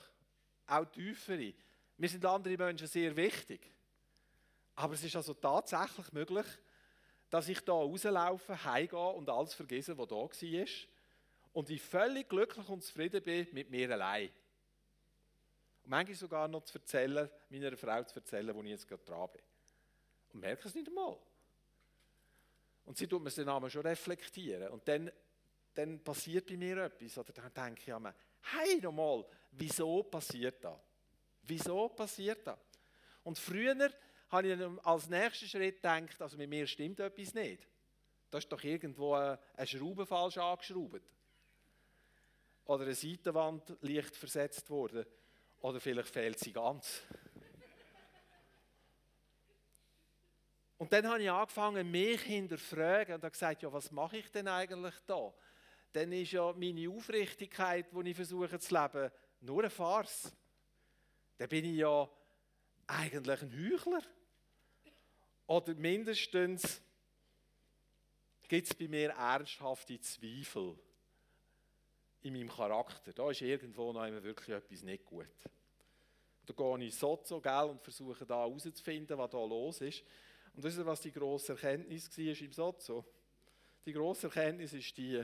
auch 0.66 0.86
tiefere. 0.86 1.54
Mir 1.98 2.10
sind 2.10 2.26
andere 2.26 2.58
Menschen 2.58 2.88
sehr 2.88 3.16
wichtig. 3.16 3.72
Aber 4.76 4.94
es 4.94 5.04
ist 5.04 5.16
also 5.16 5.34
tatsächlich 5.34 6.12
möglich, 6.14 6.46
dass 7.30 7.50
ich 7.50 7.60
da 7.62 7.74
rauslaufe, 7.74 8.64
heimgehe 8.64 9.00
und 9.00 9.30
alles 9.30 9.54
vergesse, 9.54 9.98
was 9.98 10.08
da 10.08 10.16
war. 10.16 10.66
Und 11.54 11.70
ich 11.70 11.82
völlig 11.82 12.30
glücklich 12.30 12.70
und 12.70 12.84
zufrieden 12.84 13.24
bin 13.24 13.48
mit 13.52 13.70
mir 13.70 13.92
allein. 13.92 14.30
Und 15.84 15.90
manchmal 15.90 16.16
sogar 16.16 16.48
noch 16.48 16.64
zu 16.64 16.78
erzählen, 16.78 17.30
meiner 17.50 17.76
Frau 17.76 18.04
zu 18.04 18.20
erzählen, 18.20 18.56
wo 18.56 18.62
ich 18.62 18.70
jetzt 18.70 18.88
gerade 18.88 19.04
dran 19.04 19.30
bin. 19.34 19.42
Und 20.34 20.40
merke 20.40 20.68
es 20.68 20.76
nicht 20.76 20.88
einmal. 20.88 21.18
Und 22.88 22.98
sie 22.98 23.06
tut 23.06 23.22
mir 23.22 23.30
den 23.30 23.46
Namen 23.46 23.70
schon 23.70 23.84
reflektieren. 23.84 24.70
Und 24.70 24.88
dann 24.88 25.12
dann 25.78 26.00
passiert 26.00 26.48
bei 26.48 26.58
mir 26.58 26.78
etwas. 26.78 27.18
Oder 27.18 27.34
dann 27.34 27.54
denke 27.54 27.82
ich 27.82 28.00
mir, 28.00 28.14
hey, 28.42 28.82
nochmal, 28.82 29.26
wieso 29.52 30.04
passiert 30.04 30.64
das? 30.64 30.78
Wieso 31.44 31.90
passiert 31.90 32.46
das? 32.46 32.58
Und 33.24 33.38
früher 33.38 33.90
habe 34.30 34.48
ich 34.48 34.86
als 34.86 35.10
nächsten 35.10 35.48
Schritt 35.48 35.76
gedacht, 35.76 36.22
also 36.22 36.38
mit 36.38 36.50
mir 36.50 36.66
stimmt 36.68 37.00
etwas 37.00 37.34
nicht. 37.34 37.68
Da 38.30 38.40
ist 38.40 38.52
doch 38.52 38.64
irgendwo 38.64 39.14
eine 39.14 39.38
Schraube 39.64 40.06
falsch 40.06 40.38
angeschraubt. 40.38 41.04
Oder 42.66 42.84
eine 42.84 42.96
Seitenwand 42.96 43.78
leicht 43.82 44.16
versetzt 44.16 44.70
worden. 44.70 45.06
Oder 45.62 45.80
vielleicht 45.80 46.10
fehlt 46.10 46.40
sie 46.40 46.52
ganz. 46.52 47.04
Und 50.78 50.94
dann 50.94 51.08
habe 51.08 51.24
ich 51.24 51.30
angefangen, 51.30 51.90
mich 51.90 52.22
hinterfragen 52.22 53.16
und 53.16 53.24
habe 53.24 53.32
gesagt, 53.32 53.64
ja, 53.64 53.74
was 53.74 53.92
mache 53.92 54.18
ich 54.18 54.32
denn 54.32 54.48
eigentlich 54.48 54.94
da? 55.06 55.34
Dann 55.92 56.12
ist 56.12 56.32
ja 56.32 56.54
meine 56.54 56.90
Aufrichtigkeit, 56.90 57.88
die 57.92 58.10
ich 58.10 58.16
versuche 58.16 58.60
zu 58.60 58.74
leben, 58.74 59.12
nur 59.42 59.60
eine 59.60 59.70
Farce. 59.70 60.32
Dann 61.38 61.50
bin 61.50 61.66
ich 61.66 61.78
ja 61.78 62.08
eigentlich 62.86 63.42
ein 63.42 63.72
Heuchler. 63.72 64.04
Oder 65.48 65.74
mindestens 65.76 66.82
gibt 68.48 68.68
es 68.68 68.76
bei 68.76 68.88
mir 68.88 69.10
ernsthafte 69.12 70.00
Zweifel 70.00 70.78
in 72.22 72.34
meinem 72.34 72.50
Charakter. 72.50 73.14
Da 73.14 73.32
ist 73.32 73.42
irgendwo 73.42 73.94
noch 73.94 74.04
wirklich 74.24 74.50
etwas 74.50 74.82
nicht 74.84 75.06
gut. 75.06 75.28
Da 76.46 76.54
gehe 76.54 76.78
ich 76.78 76.84
in 76.86 76.92
Sozo 76.92 77.42
gell, 77.42 77.70
und 77.70 77.82
versuche 77.82 78.26
da 78.26 78.40
herauszufinden, 78.40 79.18
was 79.18 79.30
da 79.30 79.44
los 79.44 79.82
ist. 79.82 80.04
Und 80.58 80.66
das 80.66 80.76
ist, 80.76 80.84
was 80.88 81.02
die 81.02 81.12
grosse 81.12 81.52
Erkenntnis 81.52 82.10
war 82.18 82.42
im 82.42 82.52
Sozo. 82.52 83.06
Die 83.86 83.94
grosse 83.94 84.26
Erkenntnis 84.26 84.74
ist 84.74 84.98
die, 84.98 85.24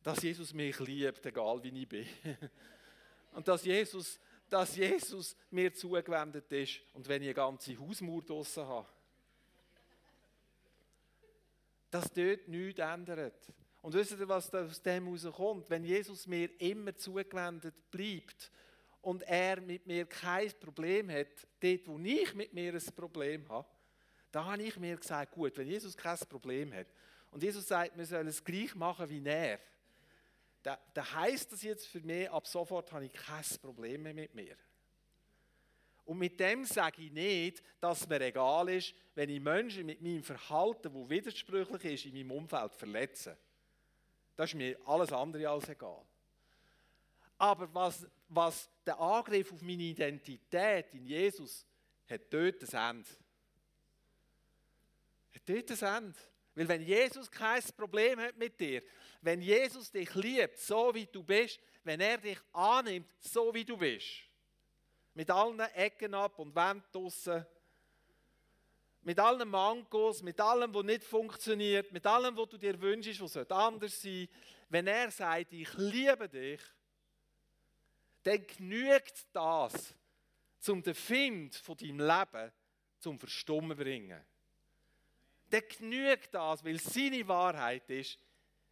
dass 0.00 0.22
Jesus 0.22 0.54
mich 0.54 0.78
liebt, 0.78 1.26
egal 1.26 1.60
wie 1.64 1.82
ich 1.82 1.88
bin. 1.88 2.06
Und 3.32 3.48
dass 3.48 3.64
Jesus, 3.64 4.20
dass 4.48 4.76
Jesus 4.76 5.36
mir 5.50 5.74
zugewendet 5.74 6.52
ist 6.52 6.80
und 6.92 7.08
wenn 7.08 7.22
ich 7.22 7.28
eine 7.28 7.34
ganze 7.34 7.76
Hausmauer 7.76 8.22
draussen 8.22 8.64
habe, 8.64 8.88
dass 11.90 12.12
dort 12.12 12.46
nichts 12.46 12.78
ändert. 12.78 13.52
Und 13.82 13.92
wisst 13.94 14.12
ihr, 14.12 14.28
was 14.28 14.54
aus 14.54 14.80
dem 14.80 15.06
herauskommt? 15.06 15.68
Wenn 15.68 15.82
Jesus 15.82 16.28
mir 16.28 16.48
immer 16.60 16.94
zugewendet 16.94 17.74
bleibt 17.90 18.52
und 19.02 19.22
er 19.22 19.60
mit 19.60 19.84
mir 19.84 20.06
kein 20.06 20.52
Problem 20.60 21.10
hat, 21.10 21.44
dort, 21.58 21.88
wo 21.88 21.98
ich 21.98 22.32
mit 22.34 22.54
mir 22.54 22.72
ein 22.72 22.94
Problem 22.94 23.48
habe, 23.48 23.66
da 24.34 24.44
habe 24.44 24.62
ich 24.64 24.76
mir 24.78 24.96
gesagt, 24.96 25.32
gut, 25.32 25.56
wenn 25.56 25.68
Jesus 25.68 25.96
kein 25.96 26.18
Problem 26.28 26.72
hat 26.74 26.88
und 27.30 27.42
Jesus 27.42 27.68
sagt, 27.68 27.96
wir 27.96 28.04
sollen 28.04 28.26
es 28.26 28.42
gleich 28.42 28.74
machen 28.74 29.08
wie 29.08 29.24
er, 29.24 29.60
dann, 30.62 30.78
dann 30.92 31.14
heisst 31.14 31.52
das 31.52 31.62
jetzt 31.62 31.86
für 31.86 32.00
mich, 32.00 32.28
ab 32.28 32.46
sofort 32.46 32.90
habe 32.90 33.04
ich 33.04 33.12
kein 33.12 33.44
Problem 33.62 34.02
mehr 34.02 34.14
mit 34.14 34.34
mir. 34.34 34.56
Und 36.04 36.18
mit 36.18 36.40
dem 36.40 36.64
sage 36.64 37.02
ich 37.02 37.12
nicht, 37.12 37.62
dass 37.80 38.08
mir 38.08 38.20
egal 38.22 38.68
ist, 38.70 38.92
wenn 39.14 39.30
ich 39.30 39.40
Menschen 39.40 39.86
mit 39.86 40.02
meinem 40.02 40.24
Verhalten, 40.24 40.92
wo 40.92 41.08
widersprüchlich 41.08 41.84
ist, 41.84 42.06
in 42.06 42.14
meinem 42.14 42.32
Umfeld 42.32 42.74
verletze. 42.74 43.38
Das 44.34 44.50
ist 44.50 44.56
mir 44.56 44.76
alles 44.84 45.12
andere 45.12 45.48
als 45.48 45.68
egal. 45.68 46.04
Aber 47.38 47.72
was, 47.72 48.06
was 48.28 48.68
der 48.84 48.98
Angriff 48.98 49.52
auf 49.52 49.62
meine 49.62 49.82
Identität 49.82 50.92
in 50.92 51.06
Jesus 51.06 51.64
hat 52.08 52.22
dort 52.30 52.74
ein 52.74 52.96
Ende. 52.96 53.23
Dort 55.46 55.70
ein 55.70 55.96
Ende. 55.96 56.18
Weil 56.54 56.68
wenn 56.68 56.82
Jesus 56.82 57.30
kein 57.30 57.62
Problem 57.76 58.20
hat 58.20 58.36
mit 58.36 58.58
dir, 58.60 58.82
wenn 59.20 59.40
Jesus 59.40 59.90
dich 59.90 60.14
liebt, 60.14 60.58
so 60.58 60.94
wie 60.94 61.06
du 61.06 61.22
bist, 61.22 61.58
wenn 61.82 62.00
er 62.00 62.18
dich 62.18 62.38
annimmt, 62.52 63.10
so 63.18 63.52
wie 63.52 63.64
du 63.64 63.76
bist, 63.76 64.22
mit 65.14 65.30
allen 65.30 65.58
Ecken 65.58 66.14
ab 66.14 66.38
und 66.38 66.54
Wänden 66.54 66.84
draussen, 66.92 67.44
mit 69.02 69.18
allen 69.18 69.48
Mangos, 69.48 70.22
mit 70.22 70.40
allem, 70.40 70.72
was 70.72 70.84
nicht 70.84 71.04
funktioniert, 71.04 71.92
mit 71.92 72.06
allem, 72.06 72.36
was 72.36 72.48
du 72.48 72.56
dir 72.56 72.80
wünschst, 72.80 73.20
was 73.20 73.50
anders 73.50 74.00
sein 74.00 74.28
wenn 74.74 74.88
er 74.88 75.08
sagt, 75.10 75.52
ich 75.52 75.72
liebe 75.74 76.28
dich, 76.28 76.60
dann 78.24 78.44
genügt 78.44 79.26
das, 79.32 79.94
um 80.66 80.82
den 80.82 80.94
Find 80.94 81.54
von 81.54 81.76
deinem 81.76 82.00
Leben 82.00 82.52
zum 82.98 83.18
Verstummen 83.18 83.76
zu 83.76 83.84
bringen. 83.84 84.20
Dann 85.54 85.62
genügt 85.78 86.34
das, 86.34 86.64
weil 86.64 86.80
seine 86.80 87.28
Wahrheit 87.28 87.88
ist, 87.88 88.18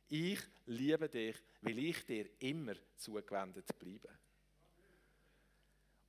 ich 0.09 0.41
liebe 0.67 1.09
dich, 1.09 1.37
weil 1.61 1.79
ich 1.79 2.05
dir 2.05 2.29
immer 2.41 2.75
zugewendet 2.97 3.69
bleibe. 3.79 4.09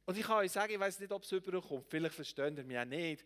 Und 0.08 0.18
ich 0.18 0.26
kann 0.26 0.38
euch 0.38 0.52
sagen, 0.52 0.74
ich 0.74 0.80
weiß 0.80 1.00
nicht, 1.00 1.12
ob 1.12 1.22
es 1.22 1.32
überkommt, 1.32 1.86
vielleicht 1.88 2.16
versteht 2.16 2.58
ihr 2.58 2.64
mich 2.64 2.80
auch 2.80 2.86
nicht, 2.86 3.24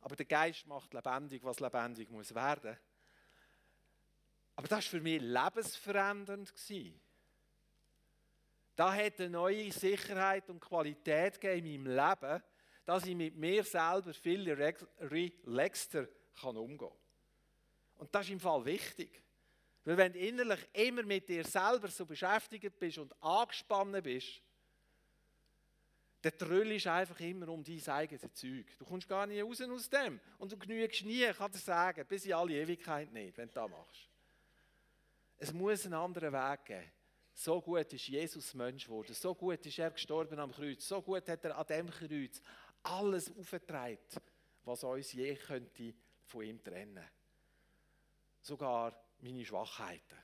aber 0.00 0.16
der 0.16 0.26
Geist 0.26 0.66
macht 0.66 0.92
lebendig, 0.92 1.44
was 1.44 1.60
lebendig 1.60 2.10
muss 2.10 2.34
werden. 2.34 2.76
Aber 4.56 4.66
das 4.66 4.78
war 4.86 4.98
für 4.98 5.00
mich 5.00 5.22
lebensverändernd. 5.22 6.52
Da 8.74 8.92
hat 8.92 9.20
eine 9.20 9.30
neue 9.30 9.70
Sicherheit 9.70 10.50
und 10.50 10.58
Qualität 10.58 11.36
in 11.44 11.64
meinem 11.64 11.96
Leben, 11.96 12.42
dass 12.84 13.06
ich 13.06 13.14
mit 13.14 13.36
mir 13.36 13.62
selber 13.62 14.12
viel 14.12 14.50
relaxter 14.98 16.08
umgehen 16.44 16.78
kann. 16.78 16.98
Und 17.96 18.14
das 18.14 18.26
ist 18.26 18.32
im 18.32 18.40
Fall 18.40 18.64
wichtig. 18.64 19.22
Weil 19.84 19.96
wenn 19.96 20.12
du 20.12 20.18
innerlich 20.18 20.60
immer 20.72 21.02
mit 21.02 21.28
dir 21.28 21.44
selber 21.44 21.88
so 21.88 22.04
beschäftigt 22.04 22.78
bist 22.78 22.98
und 22.98 23.14
angespannt 23.22 24.02
bist, 24.02 24.42
dann 26.20 26.36
tröllst 26.36 26.86
du 26.86 26.92
einfach 26.92 27.20
immer 27.20 27.48
um 27.48 27.62
dein 27.62 27.88
eigenes 27.88 28.32
Zeug. 28.34 28.66
Du 28.78 28.84
kommst 28.84 29.08
gar 29.08 29.26
nicht 29.26 29.42
raus 29.42 29.60
aus 29.62 29.88
dem. 29.88 30.20
Und 30.38 30.50
du 30.52 30.56
genügst 30.56 31.04
nie, 31.04 31.32
kann 31.32 31.50
dir 31.50 31.58
sagen, 31.58 32.04
bis 32.06 32.26
in 32.26 32.34
alle 32.34 32.54
Ewigkeit 32.54 33.12
nicht, 33.12 33.36
wenn 33.38 33.48
du 33.48 33.54
das 33.54 33.70
machst. 33.70 34.08
Es 35.38 35.52
muss 35.52 35.84
einen 35.84 35.94
anderen 35.94 36.32
Weg 36.32 36.64
geben. 36.64 36.92
So 37.32 37.60
gut 37.60 37.92
ist 37.92 38.08
Jesus 38.08 38.52
Mensch 38.54 38.86
geworden, 38.86 39.14
so 39.14 39.32
gut 39.32 39.64
ist 39.64 39.78
er 39.78 39.92
gestorben 39.92 40.40
am 40.40 40.50
Kreuz, 40.50 40.88
so 40.88 41.00
gut 41.00 41.28
hat 41.28 41.44
er 41.44 41.56
an 41.56 41.66
dem 41.68 41.88
Kreuz 41.88 42.42
alles 42.82 43.30
aufgetragen, 43.36 43.98
was 44.64 44.82
uns 44.82 45.12
je 45.12 45.36
könnte 45.36 45.94
von 46.28 46.42
ihm 46.42 46.62
trennen. 46.62 47.04
Sogar 48.40 48.94
meine 49.20 49.44
Schwachheiten. 49.44 50.18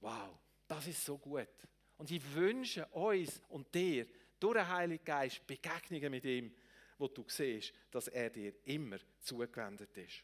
Wow, 0.00 0.38
das 0.66 0.86
ist 0.86 1.04
so 1.04 1.18
gut. 1.18 1.48
Und 1.96 2.10
ich 2.10 2.34
wünsche 2.34 2.86
uns 2.86 3.42
und 3.48 3.74
dir, 3.74 4.06
durch 4.38 4.56
den 4.56 4.68
Heiligen 4.68 5.04
Geist 5.04 5.44
Begegnungen 5.46 6.10
mit 6.12 6.24
ihm, 6.24 6.54
wo 6.96 7.08
du 7.08 7.24
siehst, 7.26 7.72
dass 7.90 8.08
er 8.08 8.30
dir 8.30 8.54
immer 8.64 8.98
zugewendet 9.20 9.96
ist. 9.96 10.22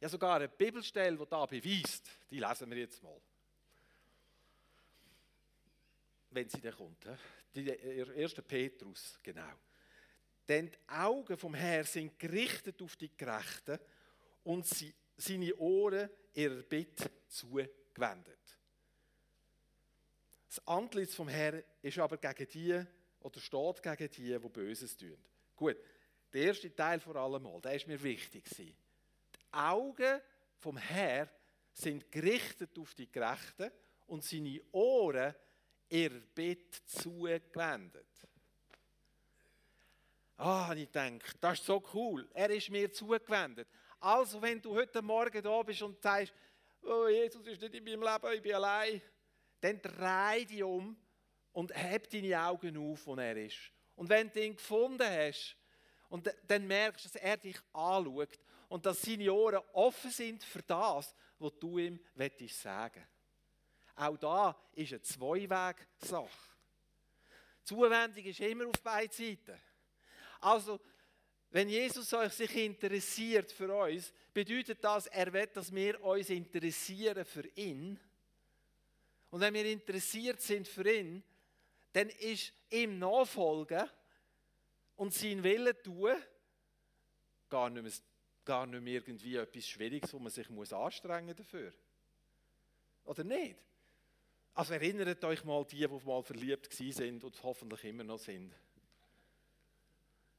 Ja, 0.00 0.08
sogar 0.08 0.36
eine 0.36 0.48
Bibelstelle, 0.48 1.16
die 1.16 1.26
da 1.26 1.46
beweist, 1.46 2.10
die 2.30 2.38
lesen 2.38 2.70
wir 2.70 2.78
jetzt 2.78 3.02
mal. 3.02 3.20
Wenn 6.30 6.48
sie 6.48 6.60
dann 6.60 6.74
kommt. 6.74 7.06
Die 7.54 7.70
1. 7.70 8.34
Petrus, 8.46 9.18
genau. 9.22 9.52
Denn 10.52 10.70
die 10.70 10.78
Augen 10.86 11.38
vom 11.38 11.54
Herrn 11.54 11.86
sind 11.86 12.18
gerichtet 12.18 12.82
auf 12.82 12.94
die 12.96 13.16
Gerechten 13.16 13.78
und 14.44 14.66
seine 15.16 15.56
Ohren 15.56 16.10
ihrer 16.34 16.62
Bitte 16.62 17.10
zugewendet. 17.26 18.58
Das 20.46 20.66
Antlitz 20.66 21.14
vom 21.14 21.28
Herrn 21.28 21.62
ist 21.80 21.98
aber 21.98 22.18
gegen 22.18 22.50
die, 22.50 22.84
oder 23.20 23.40
steht 23.40 23.82
gegen 23.82 24.10
die, 24.10 24.38
die 24.38 24.48
Böses 24.50 24.94
tun. 24.94 25.16
Gut, 25.56 25.78
der 26.34 26.42
erste 26.42 26.76
Teil 26.76 27.00
vor 27.00 27.16
allem 27.16 27.48
der 27.62 27.72
ist 27.72 27.86
mir 27.86 28.02
wichtig. 28.02 28.44
Die 28.54 28.74
Augen 29.52 30.20
vom 30.58 30.76
Herrn 30.76 31.30
sind 31.72 32.12
gerichtet 32.12 32.78
auf 32.78 32.92
die 32.92 33.10
Gerechten 33.10 33.70
und 34.06 34.22
seine 34.22 34.60
Ohren 34.72 35.34
ihr 35.88 36.10
Bett 36.10 36.74
zugewendet. 36.84 38.04
Ah, 40.36 40.70
oh, 40.70 40.72
ich 40.74 40.90
denke, 40.90 41.30
das 41.40 41.60
ist 41.60 41.66
so 41.66 41.82
cool. 41.94 42.28
Er 42.32 42.50
ist 42.50 42.70
mir 42.70 42.90
zugewendet. 42.90 43.68
Also, 44.00 44.42
wenn 44.42 44.60
du 44.60 44.74
heute 44.74 45.00
Morgen 45.02 45.42
da 45.42 45.62
bist 45.62 45.82
und 45.82 46.00
sagst, 46.02 46.32
oh, 46.82 47.06
Jesus 47.06 47.46
ist 47.46 47.60
nicht 47.60 47.74
in 47.74 47.84
meinem 47.84 48.02
Leben, 48.02 48.34
ich 48.34 48.42
bin 48.42 48.54
allein, 48.54 49.00
dann 49.60 49.80
dreh 49.80 50.44
dich 50.44 50.62
um 50.62 50.96
und 51.52 51.74
heb 51.74 52.10
deine 52.10 52.42
Augen 52.42 52.76
auf, 52.76 53.06
wo 53.06 53.14
er 53.14 53.36
ist. 53.36 53.70
Und 53.94 54.08
wenn 54.08 54.32
du 54.32 54.44
ihn 54.44 54.56
gefunden 54.56 55.06
hast, 55.08 55.56
und 56.12 56.30
dann 56.46 56.66
merkst 56.66 57.06
du, 57.06 57.08
dass 57.08 57.22
er 57.22 57.38
dich 57.38 57.56
anschaut 57.72 58.38
und 58.68 58.84
dass 58.84 59.00
seine 59.00 59.32
Ohren 59.32 59.62
offen 59.72 60.10
sind 60.10 60.44
für 60.44 60.62
das, 60.62 61.14
was 61.38 61.52
du 61.58 61.78
ihm 61.78 61.98
sagen 62.48 63.06
Auch 63.94 64.18
da 64.18 64.56
ist 64.74 64.92
eine 64.92 65.00
Zweiweg-Sache. 65.00 66.28
Zuwendung 67.64 68.24
ist 68.24 68.40
immer 68.40 68.66
auf 68.66 68.82
beiden 68.82 69.10
Seiten. 69.10 69.58
Also, 70.42 70.78
Wenn 71.52 71.68
Jesus 71.68 72.08
sich 72.08 72.56
interessiert 72.56 73.52
für 73.52 73.74
uns, 73.74 74.10
bedeutet 74.32 74.82
das, 74.82 75.06
er 75.08 75.30
will, 75.34 75.46
dass 75.48 75.74
wir 75.74 76.02
uns 76.02 76.30
interessieren 76.30 77.26
für 77.26 77.46
ihn. 77.56 78.00
Und 79.30 79.40
wenn 79.40 79.52
wir 79.52 79.66
interessiert 79.66 80.40
sind 80.40 80.66
für 80.66 80.90
ihn, 80.90 81.22
dann 81.92 82.08
ist 82.08 82.54
ihm 82.70 82.98
nachfolgen 82.98 83.86
und 84.96 85.12
sein 85.12 85.42
Willen 85.42 85.76
tun 85.82 86.16
gar 87.50 87.68
nicht 87.68 87.82
mehr, 87.82 87.92
gar 88.46 88.66
nicht 88.66 88.82
mehr 88.82 88.94
irgendwie 88.94 89.36
etwas 89.36 89.68
Schwieriges, 89.68 90.10
wo 90.14 90.18
man 90.18 90.32
sich 90.32 90.48
muss 90.48 90.72
anstrengen 90.72 91.36
dafür. 91.36 91.70
Oder 93.04 93.24
nicht? 93.24 93.56
Also 94.54 94.72
erinnert 94.72 95.22
euch 95.24 95.44
mal 95.44 95.66
die, 95.66 95.86
die 95.86 96.06
mal 96.06 96.22
verliebt 96.22 96.72
sind 96.72 97.22
und 97.22 97.42
hoffentlich 97.42 97.84
immer 97.84 98.04
noch 98.04 98.18
sind. 98.18 98.54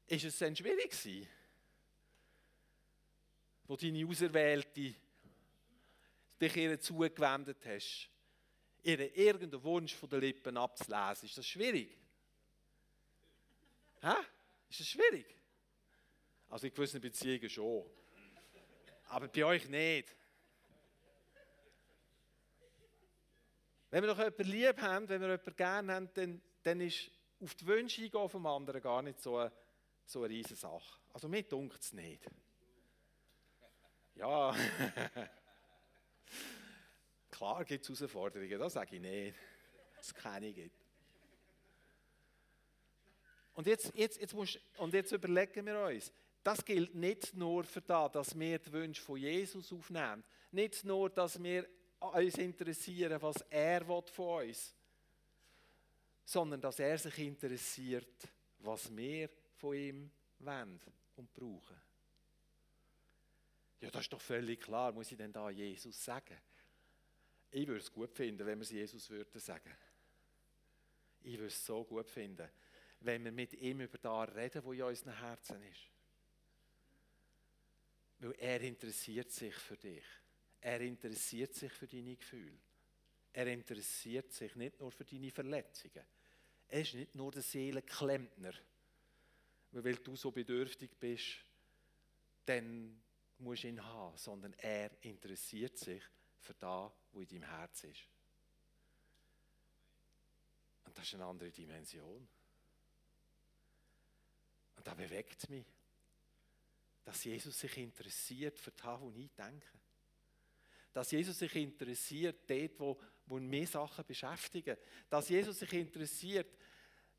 Ist 0.08 0.26
es 0.26 0.38
denn 0.38 0.56
schwierig 0.56 0.92
gewesen, 0.92 1.28
wo 3.66 3.76
deine 3.76 4.06
Auserwählte 4.08 4.96
dich 6.42 6.56
ihr 6.56 6.80
zugewendet 6.80 7.66
hast, 7.66 8.10
ihren 8.84 9.14
irgendeinen 9.14 9.64
Wunsch 9.64 9.96
von 9.96 10.10
den 10.10 10.20
Lippen 10.20 10.58
abzulesen? 10.58 11.28
Ist 11.28 11.38
das 11.38 11.48
schwierig? 11.48 11.98
Hä? 14.02 14.16
Ist 14.70 14.82
das 14.82 14.88
schwierig? 14.88 15.38
Also 16.50 16.68
in 16.68 16.74
gewissen 16.74 17.00
Beziehungen 17.00 17.50
schon. 17.50 17.90
Aber 19.08 19.28
bei 19.28 19.46
euch 19.46 19.68
nicht. 19.70 20.16
Wenn 23.90 24.04
wir 24.04 24.08
noch 24.08 24.18
jemanden 24.18 24.44
lieb 24.44 24.82
haben, 24.82 25.08
wenn 25.08 25.22
wir 25.22 25.30
jemanden 25.30 25.56
gerne 25.56 25.94
haben, 25.94 26.10
dann, 26.16 26.42
dann 26.64 26.82
ist 26.82 27.12
auf 27.40 27.56
die 27.56 27.66
Wünsche 27.66 28.02
eingehen 28.02 28.30
vom 28.30 28.46
anderen 28.46 28.82
gar 28.82 29.02
nicht 29.02 29.20
so 29.20 29.38
eine, 29.38 29.52
so 30.06 30.24
eine 30.24 30.30
riesige 30.30 30.56
Sache. 30.56 31.00
Also 31.14 31.28
mir 31.28 31.44
dunkt 31.44 31.82
es 31.82 31.94
nicht. 31.94 32.24
Ja, 34.16 34.56
klar 37.32 37.66
gibt 37.66 37.90
es 37.90 38.00
Herausforderungen, 38.00 38.60
das 38.60 38.74
sage 38.74 38.96
ich 38.96 39.02
nicht. 39.02 39.36
Das 39.98 40.14
keine 40.14 40.54
gibt. 40.54 40.78
Und 43.54 43.68
jetzt, 43.68 43.92
jetzt, 43.96 44.20
jetzt, 44.20 44.34
musst, 44.34 44.60
und 44.78 44.94
jetzt 44.94 45.12
überlegen 45.12 45.66
wir 45.66 45.80
uns, 45.80 46.12
das 46.44 46.66
gilt 46.66 46.96
nicht 46.96 47.36
nur 47.36 47.64
für 47.64 47.82
das, 47.82 48.12
dass 48.12 48.38
wir 48.38 48.60
die 48.60 48.72
Wünsche 48.72 49.02
von 49.02 49.18
Jesus 49.18 49.72
aufnehmen, 49.72 50.24
nicht 50.52 50.84
nur, 50.84 51.10
dass 51.10 51.42
wir 51.42 51.68
uns 52.00 52.38
interessieren, 52.38 53.22
was 53.22 53.42
er 53.50 53.86
von 53.86 54.48
uns 54.48 54.76
sondern 56.26 56.62
dass 56.62 56.80
er 56.80 56.98
sich 56.98 57.18
interessiert, 57.20 58.28
was 58.60 58.96
wir 58.96 59.30
von 59.64 59.76
ihm 59.76 60.12
wollen 60.40 60.82
und 61.16 61.34
brauchen. 61.34 61.82
Ja, 63.80 63.90
das 63.90 64.02
ist 64.02 64.12
doch 64.12 64.20
völlig 64.20 64.60
klar. 64.60 64.92
Muss 64.92 65.10
ich 65.10 65.18
denn 65.18 65.32
da 65.32 65.50
Jesus 65.50 66.04
sagen? 66.04 66.38
Ich 67.50 67.66
würde 67.66 67.80
es 67.80 67.90
gut 67.90 68.12
finden, 68.12 68.46
wenn 68.46 68.60
wir 68.60 68.64
es 68.64 68.72
Jesus 68.72 69.10
würden 69.10 69.40
sagen. 69.40 69.74
Ich 71.22 71.38
würde 71.38 71.48
es 71.48 71.66
so 71.66 71.86
gut 71.86 72.10
finden, 72.10 72.50
wenn 73.00 73.24
wir 73.24 73.32
mit 73.32 73.54
ihm 73.54 73.80
über 73.80 73.98
das 73.98 74.36
reden, 74.36 74.66
was 74.66 74.76
in 74.76 74.84
unserem 74.84 75.18
Herzen 75.18 75.64
ist. 75.64 75.90
Weil 78.20 78.36
er 78.40 78.60
interessiert 78.60 79.32
sich 79.32 79.56
für 79.56 79.78
dich. 79.78 80.04
Er 80.60 80.82
interessiert 80.82 81.54
sich 81.54 81.72
für 81.72 81.88
deine 81.88 82.18
Gefühle. 82.18 82.60
Er 83.32 83.48
interessiert 83.48 84.34
sich 84.34 84.58
nicht 84.58 84.78
nur 84.82 84.92
für 84.92 85.06
deine 85.06 85.32
Verletzungen. 85.32 86.04
Er 86.68 86.82
ist 86.82 86.96
nicht 86.96 87.16
nur 87.16 87.32
der 87.32 87.44
Seelenklempner. 87.44 88.54
Weil 89.74 89.96
du 89.96 90.16
so 90.16 90.32
bedürftig 90.32 90.92
bist, 91.00 91.44
dann 92.46 93.02
musst 93.40 93.64
du 93.64 93.70
ihn 93.70 93.84
haben, 93.84 94.16
sondern 94.18 94.54
er 94.54 94.92
interessiert 95.04 95.78
sich 95.78 96.04
für 96.40 96.54
das, 96.54 96.92
was 97.12 97.22
in 97.22 97.28
deinem 97.28 97.50
Herz 97.50 97.84
ist. 97.84 98.08
Und 100.86 100.98
das 100.98 101.06
ist 101.06 101.16
eine 101.16 101.26
andere 101.26 101.52
Dimension. 101.52 102.28
Und 104.76 104.88
das 104.88 104.96
bewegt 104.96 105.50
mich, 105.50 105.66
dass 107.04 107.24
Jesus 107.24 107.60
sich 107.60 107.78
interessiert 107.78 108.60
für 108.60 108.72
das, 108.72 109.02
was 109.02 109.16
ich 109.16 109.32
denke. 109.34 109.68
Dass 110.94 111.12
Jesus 111.12 111.40
sich 111.40 111.56
interessiert 111.56 112.50
dort, 112.50 112.80
wo, 112.80 113.02
wo 113.26 113.40
mich 113.40 113.70
Sachen 113.70 114.06
beschäftigen. 114.06 114.78
Dass 115.10 115.30
Jesus 115.30 115.60
sich 115.60 115.74
interessiert 115.74 116.56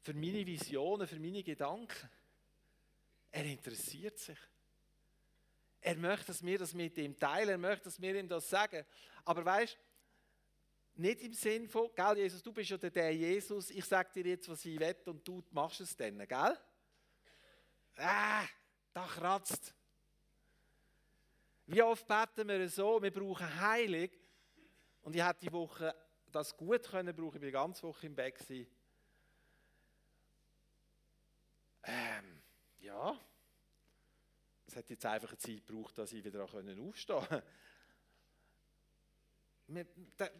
für 0.00 0.14
meine 0.14 0.46
Visionen, 0.46 1.08
für 1.08 1.18
meine 1.18 1.42
Gedanken. 1.42 2.08
Er 3.34 3.46
interessiert 3.46 4.16
sich. 4.16 4.38
Er 5.80 5.96
möchte, 5.96 6.26
dass 6.26 6.40
wir 6.44 6.56
das 6.56 6.72
mit 6.72 6.96
ihm 6.98 7.18
teilen, 7.18 7.48
er 7.48 7.58
möchte, 7.58 7.86
dass 7.86 8.00
wir 8.00 8.14
ihm 8.14 8.28
das 8.28 8.48
sagen. 8.48 8.86
Aber 9.24 9.44
weißt 9.44 9.76
nicht 10.94 11.20
im 11.20 11.32
Sinn 11.32 11.68
von, 11.68 11.90
gell, 11.96 12.18
Jesus, 12.18 12.40
du 12.44 12.52
bist 12.52 12.70
ja 12.70 12.76
der 12.76 13.12
Jesus, 13.12 13.70
ich 13.70 13.84
sage 13.84 14.12
dir 14.14 14.30
jetzt, 14.30 14.48
was 14.48 14.64
ich 14.64 14.78
will 14.78 14.96
und 15.06 15.26
du 15.26 15.42
machst 15.50 15.80
es 15.80 15.96
dann, 15.96 16.16
gell? 16.16 16.56
Ah, 17.96 18.46
da 18.92 19.04
kratzt. 19.04 19.74
Wie 21.66 21.82
oft 21.82 22.06
beten 22.06 22.46
wir 22.46 22.68
so, 22.68 23.02
wir 23.02 23.10
brauchen 23.10 23.60
Heilig. 23.60 24.12
Und 25.02 25.16
ich 25.16 25.24
hätte 25.24 25.40
die 25.40 25.52
Woche 25.52 25.92
das 26.30 26.56
gut 26.56 26.84
können 26.84 27.16
brauchen, 27.16 27.38
ich 27.38 27.42
war 27.42 27.46
die 27.46 27.50
ganze 27.50 27.82
Woche 27.82 28.06
im 28.06 28.14
Bett. 28.14 28.68
Ähm, 31.82 32.43
ja, 32.84 33.18
es 34.66 34.76
hat 34.76 34.88
jetzt 34.90 35.04
einfach 35.06 35.30
eine 35.30 35.38
Zeit 35.38 35.66
gebraucht, 35.66 35.98
dass 35.98 36.12
ich 36.12 36.24
wieder 36.24 36.42
aufstehen 36.42 36.76
konnte. 36.76 37.42
dann 39.66 40.30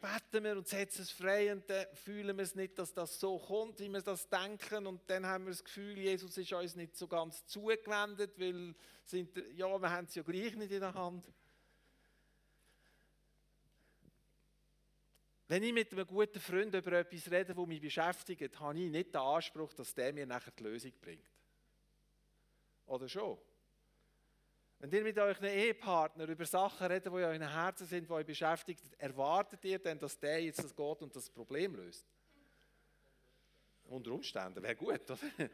beten 0.00 0.44
wir 0.44 0.56
und 0.56 0.68
setzen 0.68 1.02
es 1.02 1.10
frei 1.10 1.52
und 1.52 1.68
dann 1.68 1.86
fühlen 1.94 2.36
wir 2.36 2.44
es 2.44 2.54
nicht, 2.54 2.78
dass 2.78 2.92
das 2.92 3.18
so 3.18 3.38
kommt, 3.38 3.80
wie 3.80 3.88
wir 3.88 4.02
das 4.02 4.28
denken 4.28 4.86
und 4.86 5.02
dann 5.08 5.26
haben 5.26 5.46
wir 5.46 5.50
das 5.50 5.64
Gefühl, 5.64 5.98
Jesus 5.98 6.36
ist 6.36 6.52
uns 6.52 6.76
nicht 6.76 6.96
so 6.96 7.08
ganz 7.08 7.44
zugewendet, 7.46 8.38
weil 8.38 8.74
sind, 9.04 9.36
ja, 9.54 9.80
wir 9.80 9.90
haben 9.90 10.06
es 10.06 10.14
ja 10.14 10.22
gleich 10.22 10.54
nicht 10.54 10.72
in 10.72 10.80
der 10.80 10.94
Hand. 10.94 11.26
Wenn 15.46 15.62
ich 15.62 15.72
mit 15.72 15.92
einem 15.92 16.06
guten 16.06 16.40
Freund 16.40 16.74
über 16.74 16.92
etwas 16.92 17.30
rede, 17.30 17.54
das 17.54 17.66
mich 17.66 17.80
beschäftigt, 17.80 18.58
habe 18.60 18.78
ich 18.78 18.90
nicht 18.90 19.14
den 19.14 19.20
Anspruch, 19.20 19.74
dass 19.74 19.92
der 19.94 20.12
mir 20.12 20.26
nachher 20.26 20.52
die 20.52 20.62
Lösung 20.62 20.92
bringt. 21.00 21.33
Oder 22.86 23.08
schon? 23.08 23.38
Wenn 24.78 24.92
ihr 24.92 25.02
mit 25.02 25.18
euren 25.18 25.44
Ehepartner 25.44 26.28
über 26.28 26.44
Sachen 26.44 26.86
redet, 26.86 27.06
die 27.06 27.16
in 27.16 27.24
euren 27.24 27.48
Herzen 27.48 27.86
sind, 27.86 28.08
die 28.08 28.12
euch 28.12 28.26
beschäftigt, 28.26 28.82
erwartet 28.98 29.64
ihr 29.64 29.78
denn, 29.78 29.98
dass 29.98 30.18
der 30.18 30.42
jetzt 30.42 30.62
das 30.62 30.76
geht 30.76 31.02
und 31.02 31.16
das 31.16 31.30
Problem 31.30 31.74
löst? 31.74 32.06
Unter 33.84 34.12
Umständen, 34.12 34.62
wäre 34.62 34.76
gut, 34.76 35.10
oder? 35.10 35.18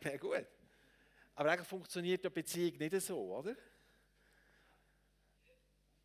wäre 0.00 0.18
gut. 0.18 0.46
Aber 1.34 1.50
eigentlich 1.50 1.66
funktioniert 1.66 2.24
die 2.24 2.30
Beziehung 2.30 2.76
nicht 2.78 3.00
so, 3.00 3.18
oder? 3.36 3.56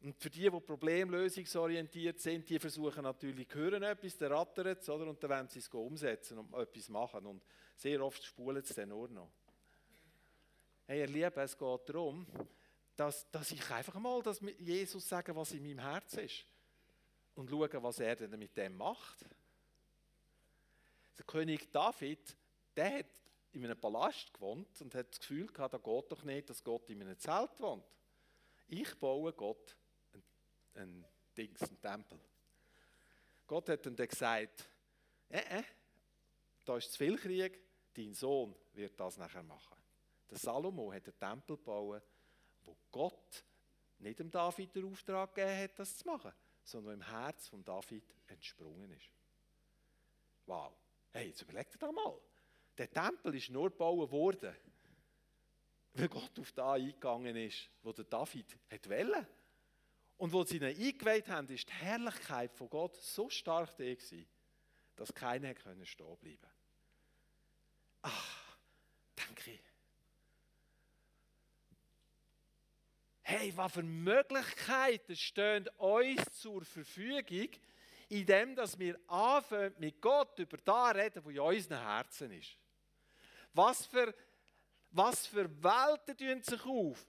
Und 0.02 0.20
für 0.20 0.32
die, 0.32 0.50
die 0.50 0.50
problemlösungsorientiert 0.50 2.20
sind, 2.20 2.50
die 2.50 2.58
versuchen 2.58 3.04
natürlich, 3.04 3.48
hören 3.54 3.84
etwas, 3.84 4.18
der 4.18 4.32
rattert 4.32 4.82
es, 4.82 4.90
oder? 4.90 5.06
Und 5.06 5.22
dann 5.22 5.30
wollen 5.30 5.48
sie 5.48 5.60
es 5.60 5.68
umsetzen 5.68 6.40
und 6.40 6.54
etwas 6.56 6.90
machen. 6.90 7.28
Und 7.28 7.44
sehr 7.76 8.04
oft 8.04 8.24
spulen 8.24 8.64
sie 8.64 8.74
dann 8.74 8.90
nur 8.90 9.08
noch 9.10 9.32
hey, 10.92 11.00
ihr 11.00 11.08
Lieben, 11.08 11.40
es 11.40 11.58
geht 11.58 11.90
darum, 11.90 12.28
dass, 12.98 13.32
dass 13.32 13.50
ich 13.52 13.72
einfach 13.72 13.96
mal 13.96 14.22
dass 14.22 14.42
Jesus 14.60 15.08
sage, 15.08 15.34
was 15.34 15.54
in 15.54 15.64
meinem 15.64 15.80
Herz 15.80 16.16
ist. 16.16 16.46
Und 17.34 17.50
schaue, 17.50 17.82
was 17.82 18.02
er 18.02 18.18
denn 18.18 18.38
mit 18.38 18.58
dem 18.58 18.76
macht. 18.76 19.26
Der 21.18 21.24
König 21.24 21.72
David, 21.72 22.36
der 22.76 23.00
hat 23.00 23.06
in 23.54 23.64
einem 23.64 23.80
Palast 23.80 24.34
gewohnt 24.34 24.82
und 24.82 24.94
hat 24.94 25.12
das 25.12 25.20
Gefühl 25.22 25.48
gehabt, 25.48 25.74
da 25.74 25.78
geht 25.78 26.12
doch 26.12 26.24
nicht, 26.24 26.50
dass 26.50 26.62
Gott 26.62 26.90
in 26.90 27.02
einem 27.02 27.18
Zelt 27.18 27.58
wohnt. 27.60 27.86
Ich 28.68 28.94
baue 29.00 29.32
Gott 29.32 29.78
einen, 30.14 30.24
einen 30.74 31.06
Dings, 31.38 31.62
einen 31.62 31.80
Tempel. 31.80 32.20
Gott 33.48 33.70
hat 33.70 33.86
dann 33.86 33.96
gesagt, 33.96 34.70
äh, 35.30 35.60
äh, 35.60 35.64
da 36.66 36.76
ist 36.76 36.92
zu 36.92 36.98
viel 36.98 37.18
Krieg, 37.18 37.62
dein 37.94 38.14
Sohn 38.14 38.54
wird 38.74 39.00
das 39.00 39.16
nachher 39.16 39.44
machen. 39.44 39.81
Der 40.32 40.40
Salomo 40.40 40.94
hat 40.94 41.06
einen 41.06 41.20
Tempel 41.20 41.58
gebaut, 41.58 42.02
wo 42.64 42.78
Gott 42.90 43.46
nicht 44.00 44.20
dem 44.20 44.32
David 44.32 44.74
den 44.74 44.86
Auftrag 44.86 45.36
gegeben 45.36 45.60
hat, 45.60 45.78
das 45.78 45.98
zu 45.98 46.08
machen, 46.08 46.32
sondern 46.64 46.94
im 46.94 47.02
Herz 47.02 47.50
von 47.50 47.64
David 47.64 48.04
entsprungen 48.28 48.92
ist. 48.92 49.12
Wow. 50.46 50.74
Hey, 51.12 51.28
jetzt 51.28 51.42
überlegt 51.42 51.82
doch 51.82 51.92
mal. 51.92 52.18
Der 52.78 52.90
Tempel 52.90 53.36
ist 53.36 53.50
nur 53.50 53.70
gebaut 53.70 54.10
worden, 54.10 54.56
weil 55.94 56.08
Gott 56.08 56.40
auf 56.40 56.52
da 56.54 56.74
eingegangen 56.74 57.36
ist, 57.36 57.70
wo 57.84 57.92
der 57.92 58.06
David 58.06 58.58
hat 58.72 58.90
wollte. 58.90 59.28
Und 60.18 60.32
wo 60.32 60.44
sie 60.44 60.58
ihn 60.58 60.64
eingeweiht 60.64 61.28
haben, 61.28 61.50
ist 61.50 61.68
die 61.68 61.74
Herrlichkeit 61.74 62.54
von 62.54 62.70
Gott 62.70 62.96
so 62.96 63.30
stark 63.30 63.76
da 63.76 63.84
gewesen, 63.84 64.26
dass 64.96 65.14
keiner 65.14 65.54
stehen 65.56 66.18
bleiben 66.18 66.18
konnte. 66.22 66.50
Ach, 68.04 68.58
denke 69.18 69.52
ich, 69.52 69.62
hey, 73.32 73.54
was 73.56 73.72
für 73.72 73.84
Möglichkeiten 73.84 75.16
stehen 75.16 75.70
uns 75.78 76.22
zur 76.34 76.66
Verfügung, 76.66 77.50
indem 78.10 78.58
wir 78.58 79.00
anfangen, 79.08 79.74
mit 79.78 80.02
Gott 80.02 80.38
über 80.40 80.58
das 80.58 80.96
reden, 80.96 81.24
was 81.24 81.34
in 81.34 81.40
unseren 81.40 81.82
Herzen 81.82 82.32
ist. 82.32 82.58
Was 83.54 83.86
für, 83.86 84.14
was 84.92 85.28
für 85.28 85.50
Welten 85.64 86.18
tun 86.18 86.44
sich 86.44 86.66
auf, 86.66 87.06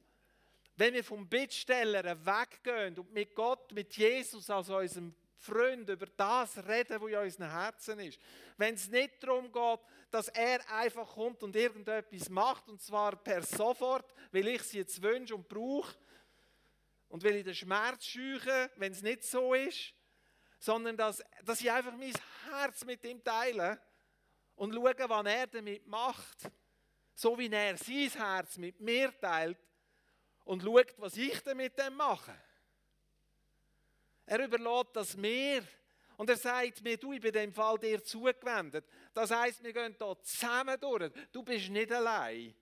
wenn 0.76 0.94
wir 0.94 1.02
vom 1.02 1.28
Bittsteller 1.28 2.16
weggehen 2.24 2.98
und 2.98 3.12
mit 3.12 3.34
Gott, 3.34 3.72
mit 3.72 3.96
Jesus 3.96 4.48
als 4.48 4.68
unserem 4.68 5.14
Freund 5.38 5.88
über 5.88 6.06
das 6.06 6.56
reden, 6.68 7.00
was 7.00 7.10
in 7.10 7.16
unseren 7.16 7.50
Herzen 7.50 7.98
ist. 7.98 8.20
Wenn 8.56 8.74
es 8.74 8.88
nicht 8.88 9.20
darum 9.24 9.50
geht, 9.50 9.80
dass 10.12 10.28
er 10.28 10.60
einfach 10.70 11.14
kommt 11.14 11.42
und 11.42 11.56
irgendetwas 11.56 12.28
macht, 12.28 12.68
und 12.68 12.80
zwar 12.80 13.16
per 13.16 13.42
sofort, 13.42 14.14
weil 14.30 14.46
ich 14.46 14.60
es 14.60 14.72
jetzt 14.72 15.02
wünsche 15.02 15.34
und 15.34 15.48
brauche, 15.48 15.96
und 17.12 17.22
will 17.22 17.36
ich 17.36 17.44
den 17.44 17.54
Schmerz 17.54 18.06
scheuchen, 18.06 18.70
wenn 18.76 18.90
es 18.90 19.02
nicht 19.02 19.22
so 19.22 19.52
ist, 19.52 19.92
sondern 20.58 20.96
dass, 20.96 21.22
dass 21.44 21.60
ich 21.60 21.70
einfach 21.70 21.92
mein 21.92 22.14
Herz 22.48 22.86
mit 22.86 23.04
ihm 23.04 23.22
teile 23.22 23.78
und 24.54 24.72
schaue, 24.72 24.94
was 24.96 25.26
er 25.26 25.46
damit 25.46 25.86
macht. 25.86 26.50
So 27.14 27.38
wie 27.38 27.50
er 27.50 27.76
sein 27.76 28.08
Herz 28.08 28.56
mit 28.56 28.80
mir 28.80 29.12
teilt 29.20 29.58
und 30.44 30.62
schaut, 30.62 30.94
was 30.96 31.18
ich 31.18 31.38
damit 31.42 31.74
mache. 31.92 32.34
Er 34.24 34.42
überlässt 34.42 34.96
das 34.96 35.14
mir 35.14 35.62
und 36.16 36.30
er 36.30 36.36
sagt 36.38 36.82
mir, 36.82 36.96
du, 36.96 37.12
ich 37.12 37.20
bin 37.20 37.34
in 37.34 37.40
dem 37.40 37.52
Fall 37.52 37.78
dir 37.78 38.02
zugewendet. 38.02 38.86
Das 39.12 39.30
heißt, 39.30 39.62
wir 39.62 39.74
gehen 39.74 39.94
hier 39.98 40.16
zusammen 40.22 40.80
durch. 40.80 41.12
Du 41.30 41.42
bist 41.42 41.68
nicht 41.68 41.92
allein. 41.92 42.54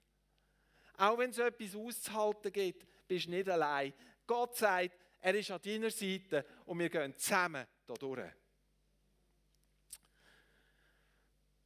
Auch 0.97 1.17
wenn 1.19 1.31
es 1.31 1.39
etwas 1.39 1.77
auszuhalten 1.77 2.53
gibt, 2.53 2.85
bist 3.07 3.27
du 3.27 3.31
nicht 3.31 3.49
allein. 3.49 3.95
Gott 4.31 4.57
sagt, 4.57 4.97
er 5.19 5.35
ist 5.35 5.51
an 5.51 5.61
deiner 5.61 5.91
Seite 5.91 6.47
und 6.65 6.79
wir 6.79 6.89
gehen 6.89 7.17
zusammen 7.17 7.67
hier 7.85 7.97
durch. 7.97 8.33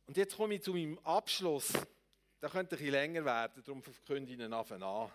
Und 0.07 0.17
jetzt 0.17 0.35
komme 0.35 0.55
ich 0.55 0.63
zu 0.63 0.73
meinem 0.73 0.99
Abschluss. 1.01 1.75
Der 2.41 2.49
könnte 2.49 2.75
ein 2.75 2.79
bisschen 2.79 2.93
länger 2.93 3.23
werden, 3.23 3.63
darum 3.63 3.83
verkünde 3.83 4.33
ich 4.33 4.39
ihn 4.39 4.51
an. 4.51 5.13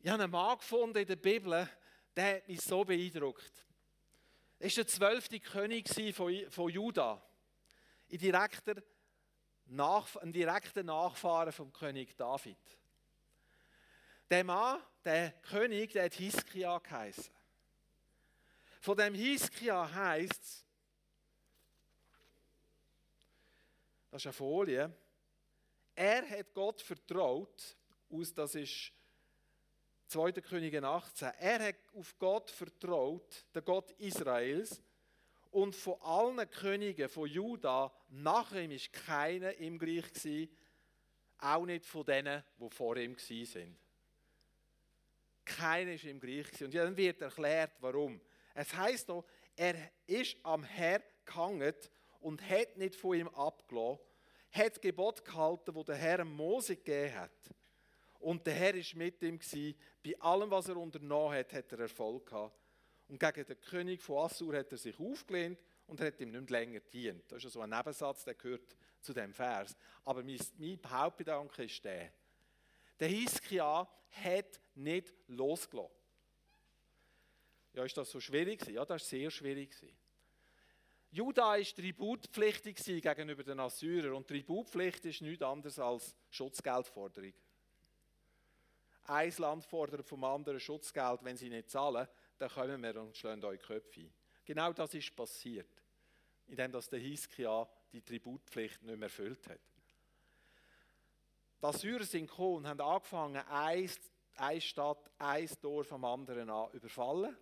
Ich 0.00 0.08
habe 0.08 0.22
einen 0.24 0.32
Mann 0.32 0.58
gefunden 0.58 0.98
in 0.98 1.06
der 1.06 1.14
Bibel, 1.14 1.68
der 2.16 2.36
hat 2.36 2.48
mich 2.48 2.60
so 2.60 2.84
beeindruckt. 2.84 3.64
Er 4.58 4.66
war 4.66 4.74
der 4.74 4.86
zwölfte 4.88 5.38
König 5.38 5.88
von 6.50 6.68
Juda. 6.68 7.22
Ein 8.10 8.18
direkter, 8.18 8.82
ein 9.68 10.32
direkter 10.32 10.82
Nachfahre 10.82 11.52
vom 11.52 11.72
König 11.72 12.16
David. 12.16 12.58
Der 14.30 14.44
Mann, 14.44 14.82
der 15.04 15.32
König, 15.42 15.92
der 15.92 16.04
hat 16.04 16.14
Hiskia 16.14 16.78
geheißen. 16.78 17.32
Von 18.80 18.96
dem 18.96 19.14
Hiskia 19.14 19.90
heißt 19.90 20.42
es, 20.42 20.64
das 24.10 24.22
ist 24.22 24.26
eine 24.26 24.32
Folie, 24.32 24.92
er 25.94 26.28
hat 26.28 26.54
Gott 26.54 26.80
vertraut, 26.82 27.76
aus, 28.10 28.32
das 28.32 28.54
ist 28.54 28.92
2. 30.08 30.32
Könige 30.32 30.82
18, 30.82 31.32
er 31.38 31.68
hat 31.68 31.76
auf 31.94 32.18
Gott 32.18 32.50
vertraut, 32.50 33.46
der 33.54 33.62
Gott 33.62 33.90
Israels, 33.92 34.82
und 35.50 35.74
von 35.74 36.00
allen 36.02 36.48
Königen 36.50 37.08
von 37.08 37.28
Juda, 37.28 37.92
nach 38.08 38.52
ihm 38.52 38.70
ist 38.70 38.92
keiner 38.92 39.54
im 39.54 39.78
gleich 39.78 40.12
gewesen, 40.12 40.54
auch 41.38 41.64
nicht 41.64 41.86
von 41.86 42.04
denen, 42.04 42.44
die 42.58 42.70
vor 42.70 42.96
ihm 42.96 43.16
sind. 43.18 43.76
Keiner 45.48 45.92
ist 45.92 46.04
ihm 46.04 46.20
gleich 46.20 46.46
gewesen. 46.46 46.64
Und 46.64 46.74
dann 46.74 46.96
wird 46.96 47.22
erklärt, 47.22 47.72
warum. 47.80 48.20
Es 48.54 48.74
heißt 48.74 49.06
hier, 49.06 49.24
er 49.56 49.74
ist 50.06 50.36
am 50.42 50.62
Herr 50.62 51.02
gehangen 51.24 51.74
und 52.20 52.48
hat 52.48 52.76
nicht 52.76 52.96
von 52.96 53.16
ihm 53.16 53.28
abgelassen, 53.28 54.00
hat 54.52 54.72
das 54.72 54.80
Gebot 54.80 55.24
gehalten, 55.24 55.74
wo 55.74 55.82
der 55.82 55.96
Herr 55.96 56.24
Mose 56.24 56.76
gegeben 56.76 57.14
hat. 57.14 57.30
Und 58.20 58.46
der 58.46 58.54
Herr 58.54 58.74
ist 58.74 58.94
mit 58.94 59.22
ihm 59.22 59.38
gewesen. 59.38 59.74
Bei 60.04 60.18
allem, 60.20 60.50
was 60.50 60.68
er 60.68 60.76
unternommen 60.76 61.38
hat, 61.38 61.52
hat 61.52 61.72
er 61.72 61.80
Erfolg 61.80 62.26
gehabt. 62.26 62.56
Und 63.08 63.18
gegen 63.18 63.46
den 63.46 63.60
König 63.60 64.02
von 64.02 64.24
Assur 64.24 64.54
hat 64.56 64.70
er 64.70 64.78
sich 64.78 64.98
aufgelehnt 64.98 65.58
und 65.86 66.00
hat 66.00 66.20
ihm 66.20 66.30
nicht 66.30 66.50
länger 66.50 66.80
gedient. 66.80 67.24
Das 67.28 67.44
ist 67.44 67.52
so 67.52 67.60
ein 67.60 67.70
Nebensatz, 67.70 68.24
der 68.24 68.34
gehört 68.34 68.76
zu 69.00 69.14
dem 69.14 69.32
Vers. 69.32 69.76
Aber 70.04 70.22
mein, 70.22 70.38
mein 70.58 70.78
Hauptgedanke 70.86 71.64
ist 71.64 71.82
der. 71.84 72.12
Der 73.00 73.08
Hiskia 73.08 73.88
hat 74.10 74.60
nicht 74.78 75.12
losgelassen. 75.26 75.94
Ja, 77.74 77.84
ist 77.84 77.96
das 77.96 78.10
so 78.10 78.20
schwierig? 78.20 78.66
Ja, 78.68 78.84
das 78.84 79.02
ist 79.02 79.10
sehr 79.10 79.30
schwierig. 79.30 79.76
Juda 81.10 81.52
war 81.52 81.62
tributpflichtig 81.62 82.76
gegenüber 82.84 83.42
den 83.42 83.60
Assyrern 83.60 84.14
und 84.14 84.26
Tributpflicht 84.26 85.04
ist 85.06 85.22
nichts 85.22 85.42
anderes 85.42 85.78
als 85.78 86.16
Schutzgeldforderung. 86.30 87.32
Ein 89.04 89.32
Land 89.38 89.64
fordert 89.64 90.06
vom 90.06 90.22
anderen 90.24 90.60
Schutzgeld, 90.60 91.24
wenn 91.24 91.36
sie 91.36 91.48
nicht 91.48 91.70
zahlen, 91.70 92.06
dann 92.36 92.50
kommen 92.50 92.82
wir 92.82 93.00
und 93.00 93.16
schlagen 93.16 93.42
euch 93.44 93.60
Köpfe 93.60 94.00
ein. 94.00 94.12
Genau 94.44 94.72
das 94.72 94.92
ist 94.92 95.16
passiert, 95.16 95.82
indem 96.46 96.72
das 96.72 96.90
der 96.90 97.00
Hiskia 97.00 97.66
die 97.92 98.02
Tributpflicht 98.02 98.82
nicht 98.82 98.98
mehr 98.98 99.06
erfüllt 99.06 99.48
hat. 99.48 99.60
Die 101.60 101.66
Assyrer 101.66 102.04
sind 102.04 102.28
gekommen 102.28 102.56
und 102.56 102.66
haben 102.66 102.80
angefangen, 102.80 103.42
eine 104.38 104.60
Stadt, 104.60 105.10
ein 105.18 105.48
Dorf 105.60 105.92
am 105.92 106.04
anderen 106.04 106.48
an 106.50 106.70
überfallen, 106.72 107.36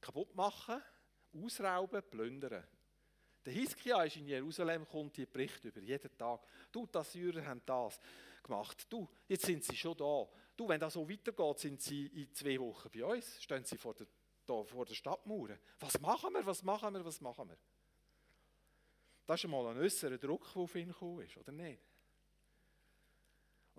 kaputt 0.00 0.34
machen, 0.34 0.82
ausrauben, 1.32 2.02
plündern. 2.10 2.66
Der 3.44 3.52
Hiskia 3.52 4.02
ist 4.02 4.16
in 4.16 4.26
Jerusalem, 4.26 4.86
kommt 4.86 5.16
die 5.16 5.26
Bericht 5.26 5.64
über 5.64 5.80
jeden 5.80 6.16
Tag. 6.16 6.40
Du, 6.70 6.86
die 6.86 6.98
Assyrer 6.98 7.46
haben 7.46 7.62
das 7.64 8.00
gemacht. 8.42 8.86
Du, 8.90 9.08
jetzt 9.28 9.46
sind 9.46 9.64
sie 9.64 9.76
schon 9.76 9.96
da. 9.96 10.28
Du, 10.56 10.68
wenn 10.68 10.80
das 10.80 10.92
so 10.92 11.08
weitergeht, 11.08 11.58
sind 11.58 11.80
sie 11.80 12.06
in 12.06 12.32
zwei 12.34 12.58
Wochen 12.60 12.90
bei 12.90 13.04
uns. 13.04 13.42
Stehen 13.42 13.64
sie 13.64 13.78
vor 13.78 13.94
der, 13.94 14.06
da, 14.44 14.62
vor 14.62 14.84
der 14.84 14.94
Stadtmauer. 14.94 15.56
Was 15.78 15.98
machen 16.00 16.34
wir, 16.34 16.44
was 16.44 16.62
machen 16.62 16.92
wir, 16.92 17.04
was 17.04 17.20
machen 17.20 17.48
wir? 17.48 17.56
Das 19.24 19.40
ist 19.40 19.44
einmal 19.44 19.68
ein 19.68 19.78
äußerer 19.78 20.18
Druck, 20.18 20.52
der 20.52 20.62
auf 20.62 20.74
ihn 20.74 20.88
gekommen 20.88 21.22
ist, 21.22 21.36
oder 21.36 21.52
nicht? 21.52 21.80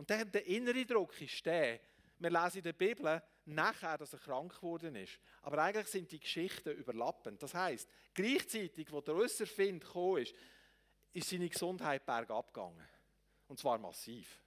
Und 0.01 0.09
dann 0.09 0.31
der 0.31 0.47
innere 0.47 0.83
Druck 0.83 1.21
ist 1.21 1.45
der, 1.45 1.79
wir 2.17 2.31
lesen 2.31 2.57
in 2.57 2.63
der 2.63 2.73
Bibel 2.73 3.21
nachher, 3.45 3.99
dass 3.99 4.13
er 4.13 4.17
krank 4.17 4.55
geworden 4.55 4.95
ist. 4.95 5.19
Aber 5.43 5.59
eigentlich 5.59 5.85
sind 5.89 6.11
die 6.11 6.19
Geschichten 6.19 6.71
überlappend. 6.71 7.43
Das 7.43 7.53
heißt, 7.53 7.87
gleichzeitig, 8.11 8.91
wo 8.91 8.99
der 9.01 9.13
äußere 9.13 9.45
Find 9.45 9.83
gekommen 9.83 10.23
ist, 10.23 10.33
ist 11.13 11.29
seine 11.29 11.47
Gesundheit 11.47 12.03
bergab 12.03 12.51
gegangen. 12.51 12.89
Und 13.47 13.59
zwar 13.59 13.77
massiv. 13.77 14.41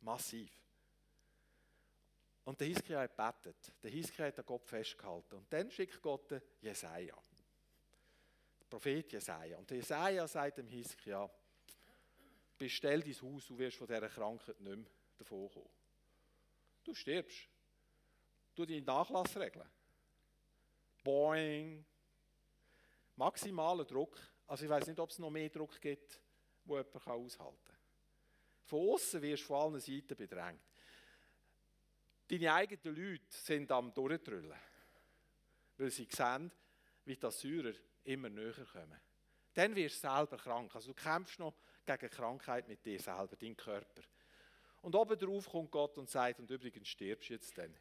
Massiv. 0.00 0.52
Und 2.44 2.60
der 2.60 2.68
Hiskia 2.68 3.00
hat 3.00 3.16
gebetet. 3.16 3.72
Der 3.82 3.90
Hiskia 3.90 4.26
hat 4.26 4.38
den 4.38 4.46
Gott 4.46 4.64
festgehalten. 4.68 5.38
Und 5.38 5.52
dann 5.52 5.72
schickt 5.72 6.00
Gott 6.00 6.30
den 6.30 6.40
Jesaja. 6.60 7.16
Der 8.60 8.66
Prophet 8.66 9.10
Jesaja. 9.10 9.58
Und 9.58 9.68
der 9.68 9.78
Jesaja 9.78 10.28
sagt 10.28 10.58
dem 10.58 10.68
Hiskia, 10.68 11.28
bestell 12.58 13.02
dein 13.02 13.14
Haus, 13.22 13.46
du 13.46 13.58
wirst 13.58 13.76
von 13.76 13.86
dieser 13.86 14.08
Krankheit 14.08 14.60
nicht 14.60 14.76
mehr 14.76 14.86
davon 15.18 15.50
kommen. 15.50 15.70
Du 16.84 16.94
stirbst. 16.94 17.48
Du 18.54 18.64
deinen 18.64 18.84
Nachlass 18.84 19.36
regeln. 19.36 19.68
Boing. 21.02 21.84
Maximaler 23.16 23.84
Druck. 23.84 24.18
Also 24.46 24.64
ich 24.64 24.70
weiß 24.70 24.86
nicht, 24.86 24.98
ob 24.98 25.10
es 25.10 25.18
noch 25.18 25.30
mehr 25.30 25.48
Druck 25.48 25.80
gibt, 25.80 26.20
wo 26.64 26.76
jemand 26.76 27.06
aushalten 27.06 27.64
kann. 27.64 27.76
Von 28.64 28.90
außen 28.90 29.22
wirst 29.22 29.42
du 29.42 29.46
von 29.46 29.56
allen 29.56 29.80
Seiten 29.80 30.16
bedrängt. 30.16 30.60
Deine 32.28 32.52
eigenen 32.52 32.96
Leute 32.96 33.24
sind 33.28 33.70
am 33.70 33.94
Durchdrüllen, 33.94 34.58
weil 35.76 35.90
sie 35.90 36.08
sehen, 36.10 36.50
wie 37.04 37.16
die 37.16 37.24
Assyrer 37.24 37.72
immer 38.04 38.28
näher 38.28 38.66
kommen. 38.72 39.00
Dann 39.54 39.74
wirst 39.76 40.02
du 40.02 40.08
selber 40.08 40.36
krank. 40.36 40.74
Also 40.74 40.92
du 40.92 40.94
kämpfst 40.94 41.38
noch 41.38 41.54
gegen 41.86 42.10
Krankheit 42.10 42.68
mit 42.68 42.84
dir 42.84 43.00
selber, 43.00 43.36
dein 43.36 43.56
Körper. 43.56 44.02
Und 44.82 44.94
oben 44.94 45.18
drauf 45.18 45.48
kommt 45.48 45.70
Gott 45.70 45.96
und 45.98 46.08
sagt, 46.08 46.40
und 46.40 46.50
übrigens 46.50 46.88
stirbst 46.88 47.30
du 47.30 47.34
jetzt 47.34 47.56
dann. 47.56 47.74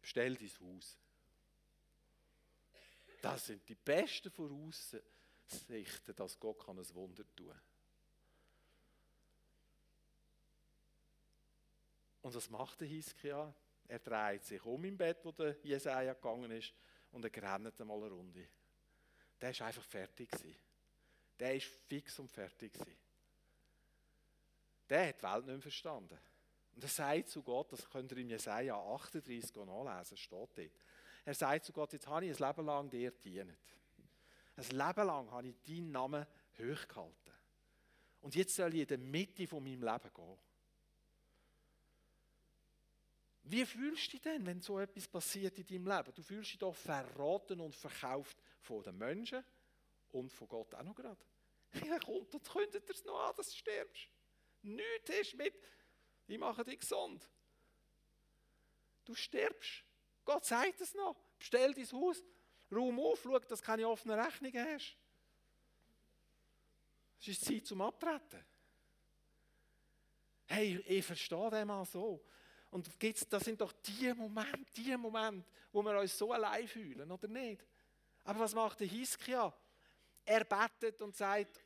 Bestell 0.00 0.34
dein 0.34 0.50
Haus. 0.60 0.98
Das 3.22 3.46
sind 3.46 3.66
die 3.68 3.74
besten 3.74 4.30
Voraussichten, 4.30 6.14
dass 6.16 6.38
Gott 6.38 6.64
kann 6.64 6.78
ein 6.78 6.94
Wunder 6.94 7.24
tun 7.34 7.48
kann. 7.48 7.60
Und 12.22 12.34
was 12.34 12.50
macht 12.50 12.80
der 12.80 12.88
Hiskia? 12.88 13.54
Er 13.86 13.98
dreht 13.98 14.44
sich 14.44 14.64
um 14.64 14.82
im 14.84 14.96
Bett, 14.96 15.18
wo 15.24 15.32
der 15.32 15.56
Jesaja 15.62 16.14
gegangen 16.14 16.50
ist, 16.50 16.72
und 17.12 17.24
er 17.24 17.42
rennt 17.42 17.80
einmal 17.80 17.98
eine 17.98 18.10
Runde. 18.10 18.48
Der 19.40 19.50
ist 19.50 19.62
einfach 19.62 19.84
fertig 19.84 20.30
gewesen. 20.30 20.56
Der 21.38 21.56
ist 21.56 21.66
fix 21.88 22.18
und 22.18 22.30
fertig 22.30 22.72
der 24.88 25.08
hat 25.08 25.18
die 25.18 25.22
Welt 25.22 25.46
nicht 25.46 25.46
mehr 25.46 25.60
verstanden. 25.60 26.18
Und 26.74 26.82
er 26.82 26.88
sagt 26.88 27.28
zu 27.28 27.42
Gott, 27.42 27.72
das 27.72 27.88
könnt 27.88 28.12
ihr 28.12 28.18
in 28.18 28.30
Jesaja 28.30 28.76
38 28.76 29.54
nachlesen, 29.56 30.16
steht 30.16 30.58
dort. 30.58 30.70
Er 31.24 31.34
sagt 31.34 31.64
zu 31.64 31.72
Gott, 31.72 31.92
jetzt 31.92 32.06
habe 32.06 32.26
ich 32.26 32.40
ein 32.40 32.48
Leben 32.48 32.66
lang 32.66 32.90
dir 32.90 33.10
gedient. 33.10 33.56
Ein 34.56 34.64
Leben 34.64 35.06
lang 35.06 35.30
habe 35.30 35.48
ich 35.48 35.56
deinen 35.62 35.90
Namen 35.90 36.26
hochgehalten. 36.58 37.32
Und 38.20 38.34
jetzt 38.34 38.54
soll 38.54 38.74
ich 38.74 38.82
in 38.82 38.86
der 38.86 38.98
Mitte 38.98 39.46
von 39.46 39.62
meinem 39.62 39.82
Leben 39.82 40.10
gehen. 40.14 40.38
Wie 43.46 43.66
fühlst 43.66 44.06
du 44.06 44.10
dich 44.12 44.22
denn, 44.22 44.46
wenn 44.46 44.60
so 44.60 44.78
etwas 44.78 45.06
passiert 45.06 45.58
in 45.58 45.66
deinem 45.66 45.86
Leben? 45.86 46.14
Du 46.14 46.22
fühlst 46.22 46.52
dich 46.52 46.58
doch 46.58 46.74
verraten 46.74 47.60
und 47.60 47.74
verkauft 47.74 48.36
von 48.60 48.82
den 48.82 48.96
Menschen 48.96 49.44
und 50.14 50.32
von 50.32 50.48
Gott 50.48 50.74
auch 50.74 50.82
noch 50.82 50.94
gerade. 50.94 51.20
Ja, 51.84 51.98
kommt 51.98 52.32
und 52.32 52.48
kündet 52.48 52.88
er 52.88 52.94
es 52.94 53.04
noch 53.04 53.18
an, 53.18 53.34
dass 53.36 53.48
du 53.48 53.56
stirbst. 53.56 54.08
Nichts 54.62 55.10
ist 55.10 55.34
mit, 55.34 55.54
ich 56.28 56.38
mache 56.38 56.64
dich 56.64 56.78
gesund. 56.78 57.28
Du 59.04 59.14
stirbst. 59.14 59.84
Gott 60.24 60.44
sagt 60.44 60.80
es 60.80 60.94
noch. 60.94 61.16
Bestell 61.38 61.74
dein 61.74 61.92
Haus, 61.92 62.22
Raum 62.72 62.98
auf, 63.00 63.20
schau, 63.22 63.38
dass 63.40 63.60
du 63.60 63.66
keine 63.66 63.88
offenen 63.88 64.18
Rechnungen 64.18 64.66
hast. 64.72 64.96
Es 67.20 67.28
ist 67.28 67.44
Zeit 67.44 67.66
zum 67.66 67.80
Abtreten. 67.82 68.44
Hey, 70.46 70.78
ich 70.86 71.04
verstehe 71.04 71.50
den 71.50 71.66
mal 71.66 71.84
so. 71.84 72.24
Und 72.70 72.88
das 73.30 73.44
sind 73.44 73.60
doch 73.60 73.72
die 73.72 74.12
Momente, 74.14 74.72
die 74.76 74.96
Momente, 74.96 75.46
wo 75.72 75.82
wir 75.82 75.98
uns 75.98 76.16
so 76.16 76.32
allein 76.32 76.68
fühlen, 76.68 77.10
oder 77.10 77.28
nicht? 77.28 77.66
Aber 78.22 78.40
was 78.40 78.54
macht 78.54 78.80
der 78.80 78.86
Hiskia? 78.86 79.52
Er 80.24 80.44
betet 80.44 81.00
und 81.02 81.14
sagt, 81.14 81.60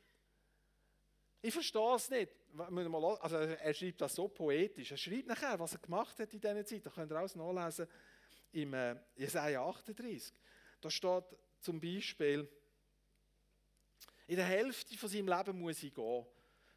ich 1.41 1.53
verstehe 1.53 1.95
es 1.95 2.09
nicht. 2.09 2.35
Also 2.57 3.37
er 3.37 3.73
schreibt 3.73 4.01
das 4.01 4.15
so 4.15 4.27
poetisch. 4.27 4.91
Er 4.91 4.97
schreibt 4.97 5.27
nachher, 5.27 5.57
was 5.59 5.73
er 5.73 5.79
gemacht 5.79 6.19
hat 6.19 6.33
in 6.33 6.41
dieser 6.41 6.65
Zeit. 6.65 6.85
Da 6.85 6.89
könnt 6.89 7.11
ihr 7.11 7.17
alles 7.17 7.35
nachlesen 7.35 7.87
im 8.51 8.73
äh, 8.73 8.95
Jesaja 9.15 9.63
38. 9.63 10.33
Da 10.81 10.89
steht 10.89 11.23
zum 11.59 11.79
Beispiel, 11.79 12.49
in 14.27 14.35
der 14.35 14.45
Hälfte 14.45 14.97
von 14.97 15.09
seinem 15.09 15.27
Leben 15.27 15.59
muss 15.59 15.81
ich 15.83 15.93
gehen. 15.93 16.25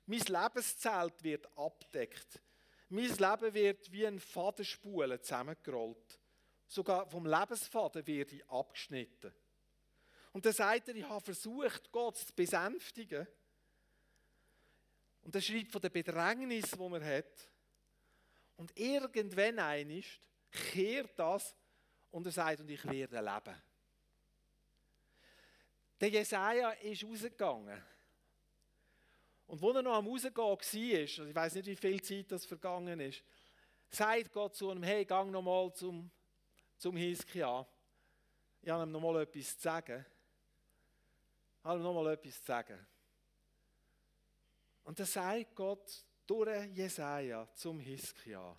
Mein 0.07 0.21
Lebenszelt 0.21 1.23
wird 1.23 1.47
abdeckt. 1.57 2.41
Mein 2.89 3.09
Leben 3.09 3.55
wird 3.55 3.93
wie 3.93 4.07
ein 4.07 4.21
Fadenspulen 4.21 5.23
zusammengerollt. 5.23 6.21
Sogar 6.67 7.07
vom 7.09 7.27
Lebensfaden 7.27 8.07
werde 8.07 8.37
ich 8.37 8.49
abgeschnitten. 8.49 9.33
Und 10.33 10.47
dann 10.47 10.53
sagt 10.53 10.89
er, 10.89 10.97
ich 10.97 11.09
habe 11.09 11.25
versucht, 11.25 11.93
Gott 11.93 12.17
zu 12.17 12.33
besänftigen. 12.35 13.27
Und 15.23 15.35
er 15.35 15.41
schreibt 15.41 15.71
von 15.71 15.81
der 15.81 15.91
Bedrängnis, 15.91 16.71
die 16.71 16.89
man 16.89 17.05
hat. 17.05 17.49
Und 18.57 18.77
irgendwann 18.79 19.59
einmal 19.59 20.03
kehrt 20.51 21.19
das 21.19 21.55
und 22.11 22.27
er 22.27 22.33
sagt, 22.33 22.61
und 22.61 22.71
ich 22.71 22.85
werde 22.85 23.21
leben. 23.21 23.63
Der 26.01 26.09
Jesaja 26.09 26.71
ist 26.73 27.05
rausgegangen. 27.05 27.81
Und 29.47 29.61
wo 29.61 29.71
er 29.71 29.83
noch 29.83 29.95
am 29.95 30.07
Rausgehen 30.07 30.35
war, 30.35 30.51
also 30.51 31.25
ich 31.25 31.35
weiß 31.35 31.55
nicht, 31.57 31.67
wie 31.67 31.77
viel 31.77 32.03
Zeit 32.03 32.33
das 32.33 32.47
vergangen 32.47 32.99
ist, 33.01 33.23
sagt 33.91 34.33
Gott 34.33 34.57
zu 34.57 34.71
ihm, 34.71 34.83
hey, 34.83 35.05
gang 35.05 35.31
noch 35.31 35.43
mal 35.43 35.73
zum, 35.75 36.11
zum 36.79 36.97
Hiskia. 36.97 37.67
Ich 38.63 38.71
habe 38.71 38.85
ihm 38.85 38.93
noch 38.93 39.01
mal 39.01 39.23
etwas 39.23 39.57
zu 39.57 39.63
sagen. 39.63 40.05
Habe 41.65 41.81
noch 41.81 41.95
mal 41.95 42.13
etwas 42.13 42.39
zu 42.39 42.45
sagen. 42.45 42.87
Und 44.85 44.99
dann 44.99 45.07
sagt 45.07 45.55
Gott 45.55 46.05
durch 46.27 46.67
Jesaja 46.75 47.49
zum 47.55 47.79
Hiskia, 47.79 48.57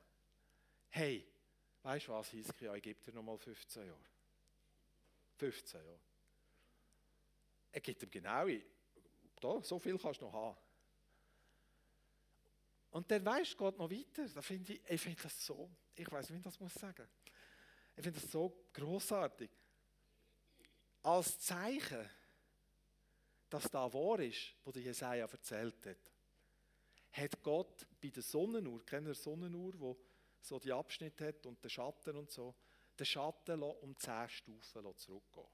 hey, 0.90 1.28
weißt 1.82 2.08
du 2.08 2.12
was, 2.14 2.30
Hiskia, 2.30 2.74
ich 2.76 2.84
gebe 2.84 3.02
dir 3.02 3.14
noch 3.14 3.24
mal 3.24 3.38
15 3.38 3.86
Jahre. 3.86 4.00
15 5.38 5.82
Jahre. 5.82 6.00
Er 7.72 7.82
gibt 7.82 8.04
ihm 8.04 8.10
genau, 8.12 8.48
da, 9.42 9.62
so 9.62 9.80
viel 9.80 9.98
kannst 9.98 10.22
du 10.22 10.26
noch 10.26 10.34
haben. 10.34 10.58
Und 12.92 13.10
dann 13.10 13.26
weißt 13.26 13.58
Gott 13.58 13.78
noch 13.78 13.90
weiter. 13.90 14.28
Da 14.28 14.42
find 14.42 14.70
ich 14.70 14.80
ich 14.88 15.02
finde 15.02 15.24
das 15.24 15.46
so, 15.46 15.70
ich 15.96 16.10
weiß 16.10 16.30
nicht, 16.30 16.36
wie 16.36 16.38
ich 16.38 16.44
das 16.44 16.60
muss 16.60 16.74
sagen. 16.76 17.08
Ich 17.96 18.04
finde 18.04 18.20
das 18.20 18.32
so 18.32 18.66
großartig. 18.72 19.50
Als 21.02 21.40
Zeichen, 21.40 22.08
dass 23.54 23.70
da 23.70 23.94
wahr 23.94 24.20
ist, 24.20 24.56
was 24.66 24.76
Jesaja 24.76 25.28
erzählt 25.28 25.86
hat, 25.86 26.12
hat 27.12 27.44
Gott 27.44 27.86
bei 28.02 28.10
der 28.10 28.24
Sonnenuhr, 28.24 28.84
kennt 28.84 29.08
ihr 29.08 29.14
Sonnenuhr, 29.14 29.80
wo 29.80 29.96
so 30.42 30.58
die 30.58 30.74
Abschnitte 30.74 31.28
hat 31.28 31.46
und 31.46 31.64
den 31.64 31.70
Schatten 31.70 32.18
und 32.18 32.32
so, 32.32 32.56
den 32.98 33.06
Schatten 33.06 33.62
um 33.62 33.96
10 33.96 34.30
Stufen 34.30 34.98
zurückgehen. 34.98 35.46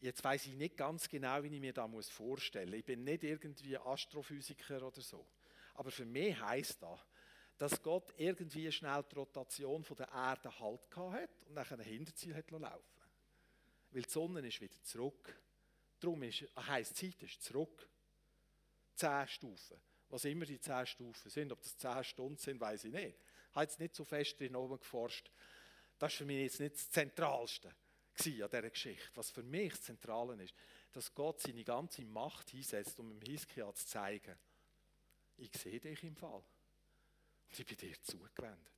Jetzt 0.00 0.24
weiß 0.24 0.46
ich 0.46 0.56
nicht 0.56 0.76
ganz 0.76 1.08
genau, 1.08 1.40
wie 1.44 1.54
ich 1.54 1.60
mir 1.60 1.72
das 1.72 2.08
vorstellen 2.10 2.70
muss. 2.70 2.80
Ich 2.80 2.84
bin 2.84 3.04
nicht 3.04 3.22
irgendwie 3.22 3.78
Astrophysiker 3.78 4.84
oder 4.84 5.00
so. 5.00 5.24
Aber 5.74 5.92
für 5.92 6.04
mich 6.04 6.36
heisst 6.40 6.82
das, 6.82 6.98
dass 7.58 7.80
Gott 7.80 8.12
irgendwie 8.16 8.72
schnell 8.72 9.04
die 9.04 9.14
Rotation 9.14 9.84
der 9.96 10.08
Erde 10.08 10.58
halt 10.58 10.96
hat 10.96 11.30
und 11.46 11.54
nachher 11.54 11.78
ein 11.78 11.84
Hinterziel 11.84 12.34
hat 12.34 12.50
laufen 12.50 13.02
Weil 13.92 14.02
die 14.02 14.10
Sonne 14.10 14.40
ist 14.40 14.60
wieder 14.60 14.82
zurück. 14.82 15.40
Darum 16.00 16.22
heisst 16.22 16.96
Zeit 16.96 17.22
ist 17.22 17.42
zurück. 17.42 17.88
Zehn 18.94 19.28
Stufen. 19.28 19.80
Was 20.08 20.24
immer 20.24 20.44
die 20.44 20.60
zehn 20.60 20.86
Stufen 20.86 21.30
sind, 21.30 21.52
ob 21.52 21.62
das 21.62 21.76
zehn 21.76 22.04
Stunden 22.04 22.38
sind, 22.38 22.60
weiß 22.60 22.84
ich 22.84 22.92
nicht. 22.92 23.18
Ich 23.50 23.56
habe 23.56 23.64
jetzt 23.64 23.80
nicht 23.80 23.94
so 23.94 24.04
fest 24.04 24.38
drin 24.38 24.56
oben 24.56 24.78
geforscht. 24.78 25.30
Das 25.98 26.12
ist 26.12 26.18
für 26.18 26.24
mich 26.24 26.42
jetzt 26.42 26.60
nicht 26.60 26.74
das 26.74 26.90
Zentralste 26.90 27.68
an 27.68 27.74
dieser 28.24 28.70
Geschichte. 28.70 29.10
Was 29.14 29.30
für 29.30 29.42
mich 29.42 29.72
das 29.72 29.82
Zentrale 29.82 30.42
ist, 30.42 30.54
dass 30.92 31.14
Gott 31.14 31.40
seine 31.40 31.64
ganze 31.64 32.04
Macht 32.04 32.54
einsetzt, 32.54 32.98
um 33.00 33.10
dem 33.10 33.20
Hiskia 33.20 33.72
zu 33.74 33.86
zeigen, 33.86 34.36
ich 35.38 35.52
sehe 35.52 35.80
dich 35.80 36.02
im 36.02 36.16
Fall. 36.16 36.42
Und 37.48 37.58
ich 37.58 37.66
bin 37.66 37.76
dir 37.76 38.02
zugewendet. 38.02 38.72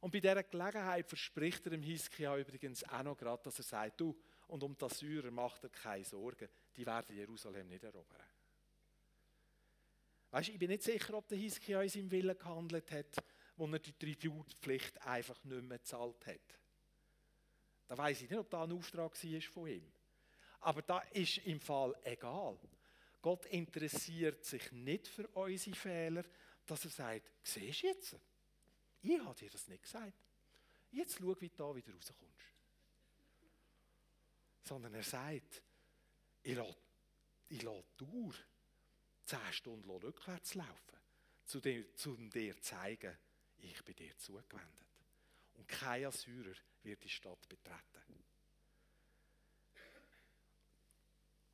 Und 0.00 0.10
bei 0.10 0.20
dieser 0.20 0.42
Gelegenheit 0.42 1.08
verspricht 1.08 1.66
er 1.66 1.70
dem 1.70 1.82
Hiskia 1.82 2.36
übrigens 2.36 2.84
auch 2.84 3.02
noch 3.02 3.16
gerade, 3.16 3.42
dass 3.42 3.58
er 3.58 3.64
sagt, 3.64 4.00
du, 4.00 4.14
und 4.48 4.62
um 4.62 4.76
die 4.76 4.84
Assyrer 4.84 5.30
macht 5.30 5.64
er 5.64 5.70
keine 5.70 6.04
Sorgen, 6.04 6.48
die 6.76 6.86
werden 6.86 7.16
Jerusalem 7.16 7.68
nicht 7.68 7.84
erobern. 7.84 8.26
Weißt, 10.30 10.48
ich 10.48 10.58
bin 10.58 10.70
nicht 10.70 10.82
sicher, 10.82 11.14
ob 11.14 11.28
der 11.28 11.38
Hiskia 11.38 11.82
in 11.82 11.88
seinem 11.88 12.10
Willen 12.10 12.36
gehandelt 12.36 12.90
hat, 12.90 13.16
wo 13.56 13.66
er 13.66 13.78
die 13.78 13.92
Tributpflicht 13.92 15.00
einfach 15.06 15.42
nicht 15.44 15.62
mehr 15.62 15.78
gezahlt 15.78 16.26
hat. 16.26 16.58
Da 17.88 17.96
weiß 17.96 18.22
ich 18.22 18.30
nicht, 18.30 18.38
ob 18.38 18.50
da 18.50 18.64
ein 18.64 18.72
Auftrag 18.72 19.12
war 19.12 19.40
von 19.40 19.68
ihm. 19.68 19.92
Aber 20.60 20.82
da 20.82 20.98
ist 21.12 21.38
im 21.38 21.60
Fall 21.60 21.94
egal. 22.02 22.58
Gott 23.22 23.46
interessiert 23.46 24.44
sich 24.44 24.70
nicht 24.72 25.08
für 25.08 25.26
unsere 25.28 25.76
Fehler, 25.76 26.24
dass 26.66 26.84
er 26.84 26.90
sagt, 26.90 27.30
siehst 27.42 27.82
du 27.82 27.86
jetzt? 27.86 28.16
Ich 29.02 29.20
habe 29.20 29.34
dir 29.34 29.50
das 29.50 29.68
nicht 29.68 29.82
gesagt. 29.82 30.12
Jetzt 30.90 31.18
schau, 31.18 31.40
wie 31.40 31.48
du 31.48 31.56
da 31.56 31.74
wieder 31.74 31.92
rauskommst. 31.92 32.55
Sondern 34.66 34.94
er 34.94 35.02
sagt, 35.04 35.62
ich 36.42 36.56
lasse, 36.56 36.76
ich 37.48 37.62
lasse 37.62 38.04
Uhr 38.04 38.34
zehn 39.24 39.52
Stunden 39.52 39.88
rückwärts 39.88 40.54
laufen, 40.54 40.98
zu 41.44 41.60
dir, 41.60 41.94
zu 41.94 42.16
dir 42.16 42.60
zeigen, 42.60 43.16
ich 43.58 43.84
bin 43.84 43.94
dir 43.94 44.16
zugewendet. 44.18 44.86
Und 45.54 45.68
kein 45.68 46.06
Assyrer 46.06 46.54
wird 46.82 47.02
die 47.04 47.08
Stadt 47.08 47.48
betreten. 47.48 48.24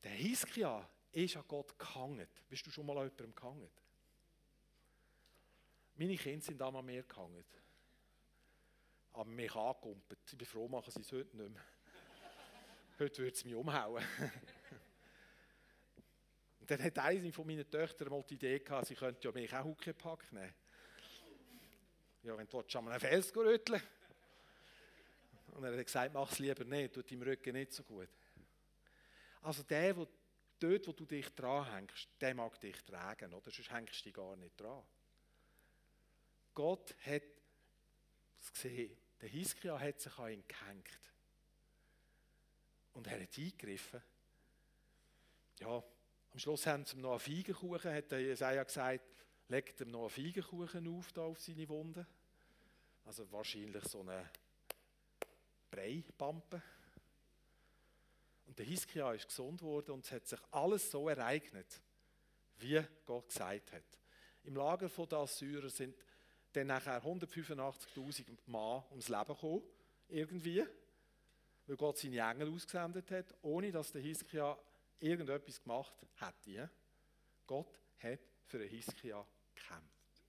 Der 0.02 0.12
Hiskia 0.12 0.88
ist 1.12 1.36
an 1.36 1.44
Gott 1.46 1.78
gehangen. 1.78 2.26
Bist 2.48 2.66
du 2.66 2.70
schon 2.70 2.86
mal 2.86 2.96
an 2.96 3.04
jemandem 3.04 3.34
gehangen? 3.34 3.70
Meine 5.94 6.16
Kinder 6.16 6.44
sind 6.44 6.62
einmal 6.62 6.82
mehr 6.82 7.02
gehangen. 7.02 7.44
Aber 9.12 9.26
mich 9.26 9.54
angekumpelt. 9.54 10.20
Ich 10.26 10.38
bin 10.38 10.46
froh, 10.46 10.66
machen 10.68 10.90
sie 10.90 11.02
es 11.02 11.12
heute 11.12 11.36
nicht 11.36 11.50
mehr. 11.50 11.71
Heute 12.98 13.22
würde 13.22 13.34
es 13.34 13.44
mich 13.44 13.54
umhauen. 13.54 14.04
Und 16.60 16.70
dann 16.70 16.82
hat 16.82 16.98
eine 16.98 17.32
von 17.32 17.46
meinen 17.46 17.68
Töchtern 17.68 18.10
mal 18.10 18.22
die 18.22 18.34
Idee 18.34 18.58
gehabt, 18.58 18.86
sie 18.86 18.94
könnte 18.94 19.26
ja 19.26 19.32
mich 19.32 19.52
auch 19.52 19.64
Huckepack 19.64 20.32
nehmen. 20.32 20.54
Ja, 22.22 22.36
wenn 22.36 22.46
du 22.46 22.60
an 22.60 22.88
einem 22.88 23.00
Fels 23.00 23.34
rütteln 23.34 23.82
Und 25.54 25.64
er 25.64 25.76
hat 25.76 25.84
gesagt, 25.84 26.14
mach 26.14 26.30
es 26.30 26.38
lieber 26.38 26.64
nicht, 26.64 26.94
tut 26.94 27.10
deinem 27.10 27.22
Rücken 27.22 27.54
nicht 27.54 27.72
so 27.72 27.82
gut. 27.82 28.08
Also 29.40 29.64
der, 29.64 29.94
der 29.94 30.06
dort, 30.60 30.86
wo 30.86 30.92
du 30.92 31.04
dich 31.04 31.28
dran 31.30 31.72
hängst, 31.72 32.08
der 32.20 32.34
mag 32.34 32.60
dich 32.60 32.80
tragen, 32.84 33.34
oder? 33.34 33.50
Sonst 33.50 33.72
hängst 33.72 34.00
du 34.00 34.04
dich 34.04 34.14
gar 34.14 34.36
nicht 34.36 34.60
dran. 34.60 34.84
Gott 36.54 36.94
hat 37.04 37.22
es 38.38 38.52
gesehen. 38.52 38.96
Der 39.20 39.28
Hiskia 39.28 39.78
hat 39.78 40.00
sich 40.00 40.16
an 40.18 40.32
ihn 40.32 40.44
gehängt. 40.46 41.11
Und 42.94 43.06
er 43.06 43.20
hat 43.20 43.38
eingegriffen. 43.38 44.02
Ja, 45.60 45.82
Am 46.32 46.38
Schluss 46.38 46.66
haben 46.66 46.86
sie 46.86 46.96
ihm 46.96 47.02
noch 47.02 47.10
einen 47.10 47.20
Feigenkuchen, 47.20 47.92
hat 47.92 48.10
Jesaja 48.12 48.64
gesagt, 48.64 49.04
legt 49.48 49.80
ihm 49.82 49.90
noch 49.90 50.00
einen 50.00 50.10
Feigenkuchen 50.10 50.88
auf, 50.88 51.12
da 51.12 51.22
auf 51.22 51.38
seine 51.38 51.68
Wunde. 51.68 52.06
Also 53.04 53.30
wahrscheinlich 53.30 53.84
so 53.84 54.00
eine 54.00 54.30
Breipampe. 55.70 56.62
Und 58.46 58.58
der 58.58 58.64
Hiskia 58.64 59.12
ist 59.12 59.28
gesund 59.28 59.60
worden 59.60 59.90
und 59.92 60.06
es 60.06 60.12
hat 60.12 60.26
sich 60.26 60.40
alles 60.50 60.90
so 60.90 61.06
ereignet, 61.08 61.82
wie 62.58 62.82
Gott 63.04 63.28
gesagt 63.28 63.72
hat. 63.72 63.84
Im 64.44 64.56
Lager 64.56 64.88
der 64.88 65.18
Assyrer 65.18 65.68
sind 65.68 65.94
dann 66.54 66.68
nachher 66.68 67.02
185.000 67.02 68.24
Mann 68.46 68.84
ums 68.90 69.08
Leben 69.08 69.34
gekommen, 69.34 69.62
irgendwie, 70.08 70.64
weil 71.72 71.78
Gott 71.78 71.96
seine 71.96 72.18
Engel 72.18 72.52
ausgesendet 72.52 73.10
hat, 73.10 73.34
ohne 73.40 73.72
dass 73.72 73.92
der 73.92 74.02
Hiskia 74.02 74.58
irgendetwas 75.00 75.62
gemacht 75.62 75.94
hätte. 76.16 76.68
Gott 77.46 77.78
hat 77.98 78.20
für 78.44 78.58
den 78.58 78.68
Hiskia 78.68 79.26
gekämpft. 79.54 80.22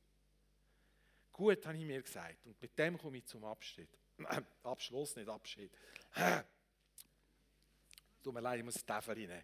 Gut, 1.34 1.66
habe 1.66 1.78
ich 1.78 1.84
mir 1.84 2.02
gesagt. 2.02 2.46
Und 2.46 2.62
mit 2.62 2.80
dem 2.80 2.98
komme 2.98 3.18
ich 3.18 3.26
zum 3.26 3.44
Abschied. 3.44 3.90
Abschluss, 4.64 5.18
nicht 5.18 5.28
Abschied. 5.28 5.70
Tut 8.24 8.34
mir 8.34 8.40
leid, 8.40 8.60
ich 8.60 8.66
muss 8.66 8.76
das 8.76 8.86
Tafel 8.86 9.14
reinnehmen. 9.14 9.44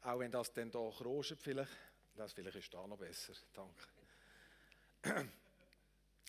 Auch 0.00 0.18
wenn 0.18 0.32
das 0.32 0.52
dann 0.52 0.72
hier 0.72 0.90
kroscht 0.90 1.40
vielleicht. 1.40 1.70
Das 2.16 2.32
vielleicht 2.32 2.56
ist 2.56 2.74
da 2.74 2.84
noch 2.84 2.98
besser. 2.98 3.34
Danke. 3.52 3.84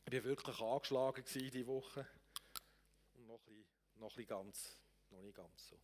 Ich 0.06 0.20
war 0.20 0.26
wirklich 0.26 0.60
angeschlagen 0.60 1.24
diese 1.34 1.66
Woche. 1.66 2.06
Und 3.14 3.26
noch 3.26 3.40
ein 3.40 3.46
bisschen, 3.46 3.66
noch 3.96 4.10
ein 4.10 4.10
bisschen 4.10 4.28
ganz, 4.28 4.83
noch 5.14 5.22
nicht 5.22 5.36
ganz 5.36 5.68
so. 5.68 5.78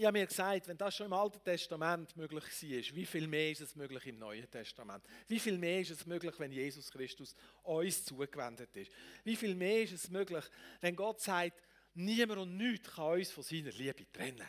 Ich 0.00 0.06
habe 0.06 0.18
mir 0.18 0.26
gesagt, 0.26 0.66
wenn 0.68 0.78
das 0.78 0.96
schon 0.96 1.06
im 1.06 1.12
Alten 1.12 1.42
Testament 1.44 2.16
möglich 2.16 2.44
war, 2.44 2.96
wie 2.96 3.04
viel 3.04 3.26
mehr 3.26 3.50
ist 3.50 3.60
es 3.60 3.76
möglich 3.76 4.06
im 4.06 4.18
Neuen 4.18 4.50
Testament? 4.50 5.04
Wie 5.28 5.38
viel 5.38 5.58
mehr 5.58 5.80
ist 5.80 5.90
es 5.90 6.06
möglich, 6.06 6.34
wenn 6.38 6.52
Jesus 6.52 6.90
Christus 6.90 7.34
uns 7.64 8.04
zugewendet 8.04 8.74
ist? 8.76 8.90
Wie 9.24 9.36
viel 9.36 9.54
mehr 9.54 9.82
ist 9.82 9.92
es 9.92 10.08
möglich, 10.08 10.44
wenn 10.80 10.96
Gott 10.96 11.20
sagt, 11.20 11.62
niemand 11.92 12.40
und 12.40 12.56
nichts 12.56 12.90
kann 12.90 13.12
uns 13.12 13.30
von 13.30 13.42
seiner 13.42 13.72
Liebe 13.72 14.10
trennen? 14.10 14.48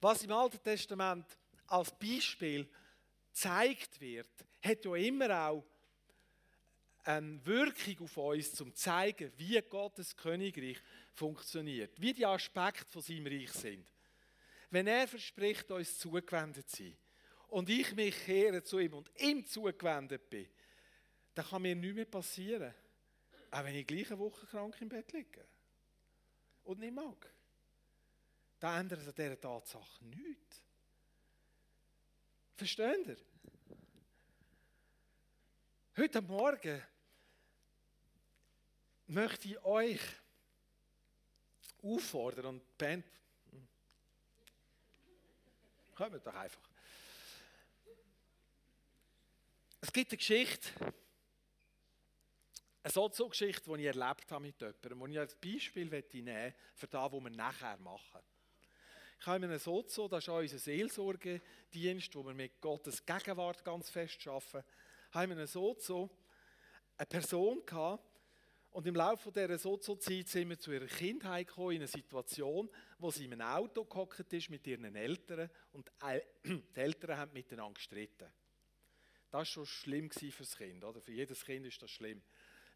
Was 0.00 0.24
im 0.24 0.32
Alten 0.32 0.60
Testament 0.64 1.26
als 1.68 1.96
Beispiel 1.96 2.68
gezeigt 3.32 4.00
wird, 4.00 4.28
hat 4.62 4.84
ja 4.84 4.94
immer 4.94 5.48
auch 5.48 5.64
eine 7.04 7.44
Wirkung 7.44 8.04
auf 8.04 8.16
uns, 8.16 8.60
um 8.60 8.74
zu 8.74 8.74
zeigen, 8.74 9.32
wie 9.36 9.60
Gottes 9.62 10.16
Königreich 10.16 10.78
funktioniert, 11.12 12.00
wie 12.00 12.12
die 12.12 12.26
Aspekte 12.26 12.90
von 12.90 13.02
seinem 13.02 13.26
Reich 13.26 13.50
sind. 13.50 13.90
Wenn 14.70 14.86
er 14.86 15.08
verspricht, 15.08 15.70
uns 15.70 15.98
zugewendet 15.98 16.68
zu 16.70 16.84
sein 16.84 16.96
und 17.48 17.68
ich 17.68 17.94
mich 17.94 18.16
kehre 18.24 18.62
zu 18.62 18.78
ihm 18.78 18.94
und 18.94 19.10
ihm 19.20 19.44
zugewendet 19.44 20.30
bin, 20.30 20.48
dann 21.34 21.46
kann 21.46 21.62
mir 21.62 21.74
nichts 21.74 21.96
mehr 21.96 22.04
passieren. 22.04 22.74
Auch 23.50 23.64
wenn 23.64 23.74
ich 23.74 23.86
gleiche 23.86 24.18
Woche 24.18 24.46
krank 24.46 24.76
im 24.80 24.88
Bett 24.88 25.12
liege 25.12 25.44
und 26.64 26.78
nicht 26.78 26.94
mag. 26.94 27.30
Da 28.60 28.78
ändert 28.78 29.00
an 29.00 29.12
dieser 29.14 29.40
Tatsache 29.40 30.04
nichts. 30.04 30.62
Versteht 32.62 33.08
ihr? 33.08 33.16
Heute 35.96 36.22
Morgen 36.22 36.80
möchte 39.08 39.48
ich 39.48 39.64
euch 39.64 40.00
auffordern 41.82 42.46
und 42.46 42.62
die 42.62 42.74
Band. 42.78 43.04
Kommt 45.96 46.24
doch 46.24 46.34
einfach. 46.34 46.70
Es 49.80 49.92
gibt 49.92 50.12
eine 50.12 50.18
Geschichte, 50.18 50.68
eine 52.84 52.92
Sozo-Geschichte, 52.92 53.72
die 53.72 53.80
ich 53.80 53.86
erlebt 53.86 54.30
habe 54.30 54.44
mit 54.44 54.60
jemandem, 54.60 55.06
die 55.06 55.12
ich 55.14 55.18
als 55.18 55.34
Beispiel 55.34 55.86
nehmen 55.86 56.24
möchte 56.24 56.54
für 56.76 56.86
das, 56.86 57.10
was 57.10 57.24
wir 57.24 57.30
nachher 57.30 57.76
machen. 57.78 58.20
Ich 59.22 59.26
habe 59.28 59.44
einen 59.44 59.58
Sozo, 59.60 60.08
das 60.08 60.24
ist 60.24 60.30
auch 60.30 60.40
unser 60.40 60.58
Seelsorgedienst, 60.58 62.12
wo 62.16 62.26
wir 62.26 62.34
mit 62.34 62.60
Gottes 62.60 63.06
Gegenwart 63.06 63.64
ganz 63.64 63.88
fest 63.88 64.26
arbeiten. 64.26 64.66
Ich 65.10 65.14
habe 65.14 65.32
einen 65.32 65.46
Sozo, 65.46 66.10
eine 66.96 67.06
Person 67.06 67.64
gehabt, 67.64 68.20
und 68.72 68.84
im 68.84 68.96
Laufe 68.96 69.30
dieser 69.30 69.58
Sozo-Zeit 69.58 70.26
sind 70.26 70.48
wir 70.48 70.58
zu 70.58 70.72
ihrer 70.72 70.86
Kindheit 70.86 71.46
gekommen, 71.46 71.70
in 71.70 71.82
einer 71.82 71.86
Situation, 71.86 72.68
wo 72.98 73.12
sie 73.12 73.26
in 73.26 73.34
einem 73.34 73.42
Auto 73.42 73.84
gehockt 73.84 74.32
ist 74.32 74.50
mit 74.50 74.66
ihren 74.66 74.92
Eltern 74.96 75.48
und 75.70 75.88
die 76.44 76.62
Eltern 76.74 77.16
haben 77.16 77.32
miteinander 77.32 77.74
gestritten. 77.74 78.26
Das 79.30 79.38
war 79.38 79.44
schon 79.44 79.66
schlimm 79.66 80.10
für 80.10 80.42
das 80.42 80.56
Kind. 80.56 80.82
Oder? 80.82 81.00
Für 81.00 81.12
jedes 81.12 81.44
Kind 81.44 81.64
ist 81.64 81.80
das 81.80 81.92
schlimm, 81.92 82.20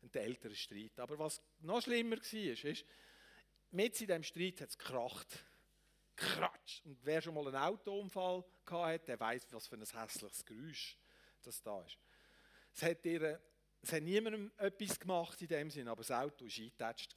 ein 0.01 0.15
älterer 0.15 0.55
Streit. 0.55 1.01
Aber 1.01 1.19
was 1.19 1.43
noch 1.59 1.83
schlimmer 1.83 2.19
war, 2.19 2.71
ist, 2.71 2.85
mit 3.73 4.01
in 4.01 4.07
diesem 4.07 4.23
Streit 4.23 4.61
hat 4.61 4.69
es 4.69 4.79
gekracht. 4.79 5.45
Kratsch! 6.17 6.83
Und 6.85 6.99
wer 7.05 7.21
schon 7.21 7.35
mal 7.35 7.47
einen 7.47 7.57
Autounfall 7.57 8.45
hatte, 8.71 9.07
der 9.07 9.21
weiß, 9.21 9.47
was 9.51 9.67
für 9.67 9.77
ein 9.77 9.85
hässliches 9.85 10.45
Geräusch 10.45 10.99
das 11.43 11.63
da 11.63 11.83
ist. 11.83 11.99
Es 12.75 12.83
hat 12.83 13.05
ihr 13.05 13.41
es 13.87 13.93
hat 13.93 14.03
niemandem 14.03 14.51
etwas 14.57 14.99
gemacht 14.99 15.41
in 15.43 15.47
dem 15.47 15.71
Sinn, 15.71 15.87
aber 15.87 16.03
das 16.03 16.11
Auto 16.11 16.45
war 16.45 16.51
eingetatscht. 16.51 17.15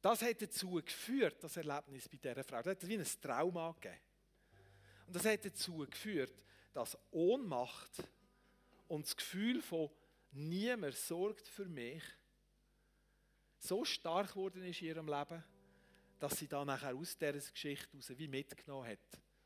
Das 0.00 0.22
hat 0.22 0.40
dazu 0.40 0.80
geführt, 0.84 1.42
das 1.42 1.56
Erlebnis 1.56 2.08
bei 2.08 2.18
dieser 2.18 2.44
Frau, 2.44 2.62
das 2.62 2.76
hat 2.76 2.86
wie 2.86 2.96
ein 2.96 3.06
Trauma 3.20 3.72
gegeben. 3.72 4.00
Und 5.08 5.16
das 5.16 5.24
hat 5.24 5.44
dazu 5.44 5.78
geführt, 5.78 6.44
dass 6.72 6.96
Ohnmacht 7.10 8.04
und 8.86 9.04
das 9.04 9.16
Gefühl 9.16 9.62
von 9.62 9.90
niemand 10.30 10.94
sorgt 10.94 11.48
für 11.48 11.64
mich 11.64 12.04
so 13.58 13.84
stark 13.84 14.28
geworden 14.28 14.62
ist 14.62 14.80
in 14.80 14.88
ihrem 14.88 15.08
Leben, 15.08 15.42
dass 16.18 16.38
sie 16.38 16.48
dann 16.48 16.66
nachher 16.66 16.94
aus 16.94 17.16
dieser 17.16 17.32
Geschichte 17.32 17.88
heraus 17.92 18.12
wie 18.16 18.28
mitgenommen 18.28 18.88
hat 18.88 18.98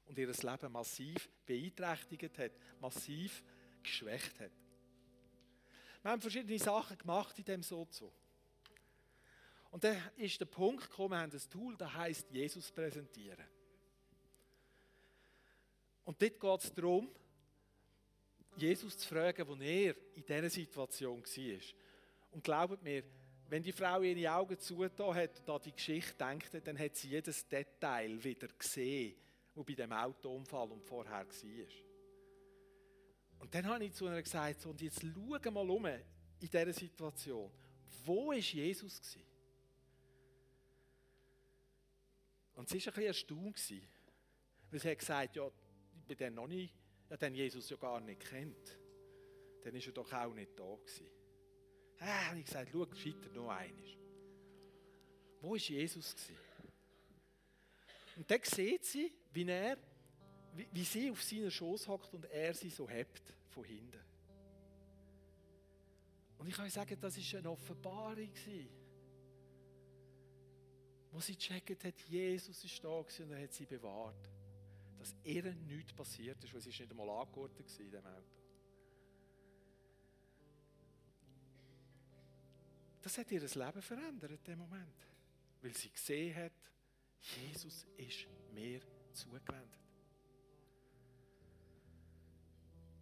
und 0.06 0.18
ihr 0.18 0.28
Leben 0.28 0.72
massiv 0.72 1.28
beeinträchtigt 1.46 2.38
hat, 2.38 2.52
massiv 2.80 3.42
geschwächt 3.82 4.40
hat. 4.40 4.52
Wir 6.02 6.10
haben 6.10 6.20
verschiedene 6.20 6.58
Sachen 6.58 6.96
gemacht 6.96 7.38
in 7.38 7.44
dem 7.44 7.62
Sozo. 7.62 8.12
Und 9.70 9.84
dann 9.84 9.96
ist 10.16 10.40
der 10.40 10.46
Punkt 10.46 10.90
gekommen, 10.90 11.10
wir 11.10 11.18
haben 11.18 11.32
ein 11.32 11.50
Tool, 11.50 11.76
das 11.76 11.94
heißt 11.94 12.30
Jesus 12.30 12.72
präsentieren. 12.72 13.46
Und 16.04 16.20
dort 16.20 16.40
geht 16.40 16.64
es 16.64 16.74
darum, 16.74 17.08
Jesus 18.56 18.98
zu 18.98 19.06
fragen, 19.06 19.46
wo 19.46 19.54
er 19.54 19.94
in 20.14 20.24
dieser 20.24 20.50
Situation 20.50 21.22
war. 21.22 21.60
Und 22.32 22.42
glaubt 22.42 22.82
mir, 22.82 23.04
wenn 23.50 23.64
die 23.64 23.72
Frau 23.72 24.00
ihre 24.00 24.32
Augen 24.32 24.58
zugetan 24.60 25.12
hat 25.12 25.40
und 25.40 25.50
an 25.50 25.60
die 25.64 25.72
Geschichte 25.72 26.14
denkt, 26.16 26.50
dann 26.64 26.78
hat 26.78 26.94
sie 26.94 27.08
jedes 27.08 27.48
Detail 27.48 28.22
wieder 28.22 28.46
gesehen, 28.46 29.16
was 29.54 29.66
bei 29.66 29.74
dem 29.74 29.92
Autounfall 29.92 30.70
und 30.70 30.84
vorher 30.84 31.26
war. 31.26 31.66
Und 33.40 33.52
dann 33.52 33.66
habe 33.66 33.84
ich 33.84 33.92
zu 33.92 34.06
ihr 34.06 34.22
gesagt, 34.22 34.64
und 34.66 34.80
jetzt 34.80 35.02
schau 35.02 35.50
mal 35.50 35.68
um 35.68 35.86
in 35.86 36.00
dieser 36.40 36.72
Situation. 36.72 37.50
Wo 38.04 38.28
war 38.28 38.36
Jesus? 38.36 39.00
Gewesen? 39.00 39.26
Und 42.54 42.68
sie 42.68 42.78
war 42.86 42.86
ein 42.86 42.94
bisschen 42.94 43.06
erstaunt, 43.06 43.72
weil 44.70 44.80
sie 44.80 44.90
hat 44.90 44.98
gesagt, 44.98 45.36
ja, 45.36 45.50
ich 45.98 46.04
bin 46.06 46.18
dann 46.18 46.34
noch 46.34 46.46
nicht, 46.46 46.72
ja, 47.08 47.16
den 47.16 47.34
Jesus 47.34 47.68
ja 47.68 47.76
gar 47.76 48.00
nicht 48.00 48.20
kennt. 48.20 48.78
Dann 49.62 49.74
war 49.74 49.80
er 49.80 49.92
doch 49.92 50.12
auch 50.12 50.34
nicht 50.34 50.56
da. 50.56 50.76
Gewesen. 50.76 51.19
Ah, 52.00 52.28
habe 52.28 52.38
ich 52.38 52.46
gesagt, 52.46 52.70
schau, 52.72 52.86
scheiter 52.94 53.30
noch 53.34 53.50
einmal. 53.50 53.84
Wo 55.40 55.50
war 55.50 55.56
Jesus? 55.56 56.14
Und 58.16 58.30
dann 58.30 58.40
sieht 58.42 58.84
sie, 58.84 59.12
wie 59.32 59.46
er 59.46 59.76
wie, 60.54 60.68
wie 60.72 60.84
sie 60.84 61.10
auf 61.10 61.22
seiner 61.22 61.50
Schoß 61.50 61.88
hockt 61.88 62.12
und 62.14 62.24
er 62.26 62.54
sie 62.54 62.70
so 62.70 62.88
hebt 62.88 63.22
von 63.48 63.64
hinten. 63.64 64.00
Und 66.38 66.48
ich 66.48 66.54
kann 66.54 66.64
euch 66.64 66.72
sagen, 66.72 66.96
das 67.00 67.16
war 67.16 67.38
eine 67.38 67.50
Offenbarung. 67.50 68.30
Wo 71.12 71.20
sie 71.20 71.36
gecheckt 71.36 71.84
hat, 71.84 72.00
Jesus 72.08 72.64
ist 72.64 72.82
da 72.82 72.88
und 72.88 73.30
er 73.30 73.42
hat 73.42 73.52
sie 73.52 73.66
bewahrt. 73.66 74.28
Dass 74.98 75.14
ihr 75.24 75.54
nichts 75.54 75.92
passiert 75.92 76.42
ist, 76.44 76.54
weil 76.54 76.60
sie 76.60 76.68
nicht 76.68 76.90
einmal 76.90 77.08
angeordnet 77.08 77.68
war 77.68 77.80
in 77.80 77.90
diesem 77.90 78.06
Auto. 78.06 78.39
Das 83.02 83.16
hat 83.18 83.30
ihr 83.32 83.40
Leben 83.40 83.82
verändert 83.82 84.30
in 84.30 84.44
dem 84.44 84.58
Moment. 84.58 85.06
Weil 85.62 85.74
sie 85.74 85.90
gesehen 85.90 86.34
hat, 86.36 86.52
Jesus 87.20 87.86
ist 87.96 88.26
mir 88.52 88.80
zugewendet. 89.12 89.80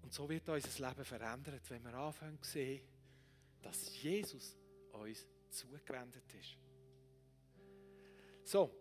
Und 0.02 0.12
so 0.12 0.28
wird 0.28 0.48
unser 0.48 0.88
Leben 0.88 1.04
verändert, 1.04 1.62
wenn 1.68 1.84
wir 1.84 1.94
anfangen 1.94 2.40
zu 2.42 2.50
sehen, 2.52 2.82
dass 3.62 4.00
Jesus 4.02 4.56
uns 4.92 5.26
zugewendet 5.50 6.24
ist. 6.34 6.56
So, 8.44 8.74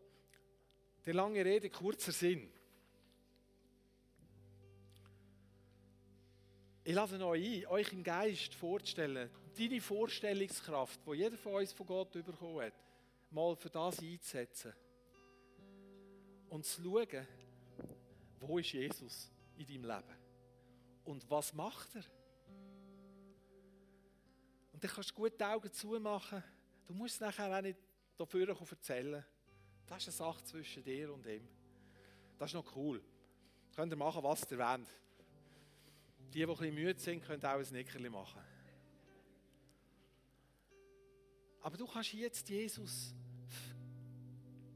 die 1.05 1.11
lange 1.11 1.43
Rede, 1.43 1.70
kurzer 1.70 2.11
Sinn. 2.11 2.49
Ich 6.88 6.95
lade 6.95 7.21
euch 7.25 7.65
ein, 7.65 7.67
euch 7.67 7.91
im 7.91 8.01
Geist 8.01 8.55
vorzustellen, 8.55 9.29
deine 9.57 9.81
Vorstellungskraft, 9.81 11.01
die 11.05 11.15
jeder 11.15 11.35
von 11.35 11.55
uns 11.55 11.73
von 11.73 11.85
Gott 11.85 12.13
bekommen 12.13 12.61
hat, 12.61 12.81
mal 13.29 13.57
für 13.57 13.69
das 13.69 13.99
einzusetzen. 13.99 14.71
Und 16.47 16.65
zu 16.65 16.81
schauen, 16.81 17.27
wo 18.39 18.57
ist 18.57 18.71
Jesus 18.71 19.29
in 19.57 19.67
deinem 19.67 19.83
Leben? 19.83 20.17
Und 21.03 21.29
was 21.29 21.53
macht 21.53 21.93
er? 21.93 22.05
Und 24.71 24.81
dann 24.81 24.89
kannst 24.89 25.11
du 25.11 25.15
gut 25.15 25.38
die 25.38 25.43
Augen 25.43 25.73
zumachen. 25.73 26.41
Du 26.85 26.93
musst 26.93 27.15
es 27.15 27.19
nachher 27.19 27.53
auch 27.53 27.61
nicht 27.61 27.79
dafür 28.15 28.47
erzählen. 28.47 29.25
Das 29.88 30.07
ist 30.07 30.21
eine 30.21 30.31
Sache 30.31 30.45
zwischen 30.45 30.85
dir 30.85 31.13
und 31.13 31.25
ihm. 31.25 31.49
Das 32.38 32.51
ist 32.51 32.53
noch 32.53 32.77
cool. 32.77 33.03
Könnt 33.75 33.91
ihr 33.91 33.97
machen, 33.97 34.23
was 34.23 34.49
ihr 34.49 34.57
wollt. 34.57 34.88
Die, 36.34 36.39
die 36.39 36.43
ein 36.43 36.49
bisschen 36.49 36.75
müde 36.75 36.99
sind, 36.99 37.23
können 37.23 37.43
auch 37.43 37.59
ein 37.59 37.67
Nickerli 37.71 38.09
machen. 38.09 38.41
Aber 41.61 41.78
du 41.78 41.86
kannst 41.86 42.13
jetzt 42.13 42.47
Jesus 42.47 43.13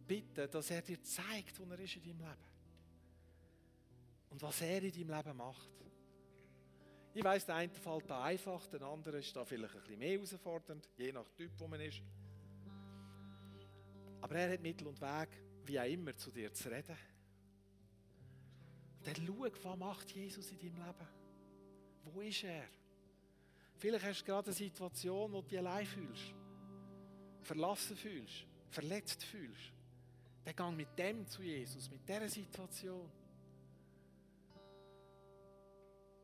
bitten, 0.07 0.49
dass 0.51 0.69
er 0.71 0.81
dir 0.81 1.01
zeigt, 1.01 1.57
wo 1.59 1.63
er 1.71 1.79
ist 1.79 1.95
in 1.95 2.03
deinem 2.03 2.19
Leben. 2.19 2.51
Und 4.29 4.41
was 4.41 4.61
er 4.61 4.83
in 4.83 4.91
deinem 4.91 5.17
Leben 5.17 5.37
macht. 5.37 5.69
Ich 7.13 7.23
weiss, 7.23 7.45
der 7.45 7.55
eine 7.55 7.73
fällt 7.73 8.09
da 8.09 8.23
einfach, 8.23 8.67
der 8.67 8.81
andere 8.83 9.19
ist 9.19 9.35
da 9.35 9.43
vielleicht 9.43 9.75
ein 9.75 9.81
bisschen 9.81 9.99
mehr 9.99 10.13
herausfordernd, 10.13 10.89
je 10.97 11.11
nach 11.11 11.29
Typ, 11.29 11.51
wo 11.57 11.67
man 11.67 11.81
ist. 11.81 12.01
Aber 14.21 14.35
er 14.35 14.53
hat 14.53 14.61
Mittel 14.61 14.87
und 14.87 14.99
Weg, 15.01 15.29
wie 15.65 15.79
auch 15.79 15.85
immer, 15.85 16.15
zu 16.15 16.31
dir 16.31 16.53
zu 16.53 16.69
reden. 16.69 16.97
Und 18.99 19.07
dann 19.07 19.25
schau, 19.25 19.69
was 19.69 19.77
macht 19.77 20.11
Jesus 20.11 20.51
in 20.51 20.59
deinem 20.59 20.85
Leben? 20.85 21.20
Wo 22.05 22.21
ist 22.21 22.43
er? 22.43 22.65
Vielleicht 23.77 24.05
hast 24.05 24.21
du 24.21 24.25
gerade 24.25 24.47
eine 24.47 24.55
Situation, 24.55 25.31
wo 25.31 25.41
du 25.41 25.47
dich 25.47 25.59
allein 25.59 25.85
fühlst, 25.85 26.35
verlassen 27.41 27.95
fühlst, 27.95 28.45
verletzt 28.69 29.23
fühlst. 29.23 29.73
Dann 30.43 30.55
gang 30.55 30.77
mit 30.77 30.97
dem 30.97 31.25
zu 31.27 31.41
Jesus, 31.41 31.89
mit 31.89 32.07
dieser 32.07 32.29
Situation. 32.29 33.09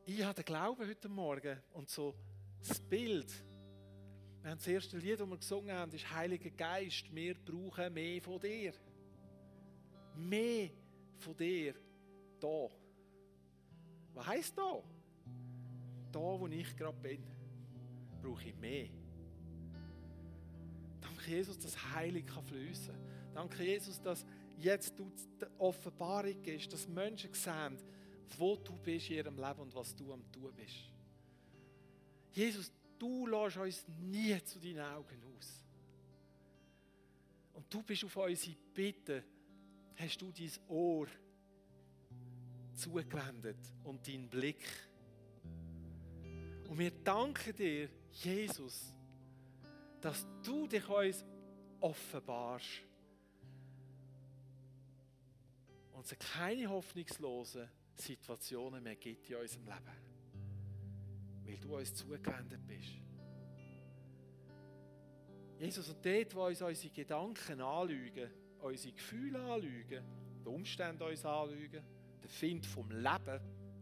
Ich 0.06 0.24
habe 0.24 0.36
den 0.36 0.46
Glauben 0.46 0.88
heute 0.88 1.10
Morgen 1.10 1.62
und 1.74 1.90
so 1.90 2.16
das 2.66 2.80
Bild. 2.80 3.32
Wir 4.42 4.52
haben 4.52 4.58
das 4.58 4.68
erste 4.68 4.98
Lied, 4.98 5.20
das 5.20 5.28
wir 5.28 5.38
gesungen 5.38 5.76
haben, 5.76 5.92
ist 5.92 6.10
Heiliger 6.12 6.50
Geist, 6.52 7.14
wir 7.14 7.36
brauchen 7.36 7.94
mehr 7.94 8.22
von 8.22 8.40
dir. 8.40 8.74
Mehr 10.16 10.70
von 11.18 11.36
dir 11.36 11.76
da. 12.40 12.70
Was 14.14 14.26
heisst 14.26 14.58
da? 14.58 14.82
Da, 16.12 16.20
wo 16.20 16.48
ich 16.48 16.76
gerade 16.76 16.98
bin, 16.98 17.24
brauche 18.22 18.48
ich 18.48 18.56
mehr. 18.56 18.88
Danke 21.02 21.32
Jesus, 21.32 21.58
dass 21.60 21.94
Heilig 21.94 22.26
kann 22.26 22.44
fließen. 22.44 22.96
Danke 23.34 23.64
Jesus, 23.64 24.02
dass 24.02 24.26
jetzt 24.58 24.98
du 24.98 25.12
die 25.40 25.46
Offenbarung 25.60 26.42
gibst, 26.42 26.72
dass 26.74 26.88
Menschen 26.88 27.34
sehen, 27.34 27.78
wo 28.38 28.56
du 28.56 28.76
bist 28.78 29.10
in 29.10 29.18
ihrem 29.18 29.38
Leben 29.38 29.60
und 29.60 29.76
was 29.76 29.96
du 29.96 30.12
am 30.12 30.32
tun 30.32 30.52
bist. 30.56 30.92
Jesus, 32.32 32.72
du 32.98 33.28
lässt 33.28 33.58
uns 33.58 33.86
nie 33.88 34.44
zu 34.44 34.60
deinen 34.60 34.80
Augen 34.80 35.22
aus. 35.38 35.64
Und 37.54 37.74
du 37.74 37.82
bist 37.84 38.04
auf 38.04 38.16
unsere 38.18 38.56
Bitte, 38.74 39.24
hast 39.96 40.22
du 40.22 40.32
dein 40.32 40.52
Ohr 40.68 41.08
zugewendet 42.76 43.58
und 43.84 44.08
deinen 44.08 44.30
Blick. 44.30 44.64
Und 46.68 46.78
wir 46.78 46.92
danken 46.92 47.56
dir, 47.56 47.90
Jesus, 48.12 48.94
dass 50.02 50.26
du 50.44 50.68
dich 50.68 50.88
uns 50.88 51.26
offenbarst 51.80 52.84
und 55.94 56.06
es 56.06 56.20
keine 56.20 56.70
hoffnungslosen 56.70 57.68
Situationen 57.96 58.84
mehr 58.84 58.96
gibt 58.96 59.30
in 59.30 59.38
unserem 59.38 59.66
Leben, 59.66 61.46
weil 61.46 61.58
du 61.58 61.76
uns 61.76 61.94
zugewendet 61.96 62.62
bist. 62.68 63.02
Jesus, 65.60 65.90
und 65.90 66.06
dort, 66.06 66.36
wo 66.36 66.46
uns 66.46 66.62
unsere 66.62 66.94
Gedanken 66.94 67.62
anlügen, 67.62 68.30
unsere 68.60 68.94
Gefühle 68.94 69.40
anlügen, 69.40 70.04
die 70.44 70.48
Umstände 70.48 71.06
uns 71.06 71.26
anlügen, 71.26 71.84
der 72.22 72.30
Find 72.30 72.66
vom 72.66 72.92
Leben 72.92 73.40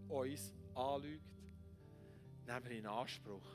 uns 0.07 0.53
anlügt, 0.73 1.34
nehmen 2.45 2.63
wir 2.63 2.77
in 2.77 2.85
Anspruch, 2.85 3.45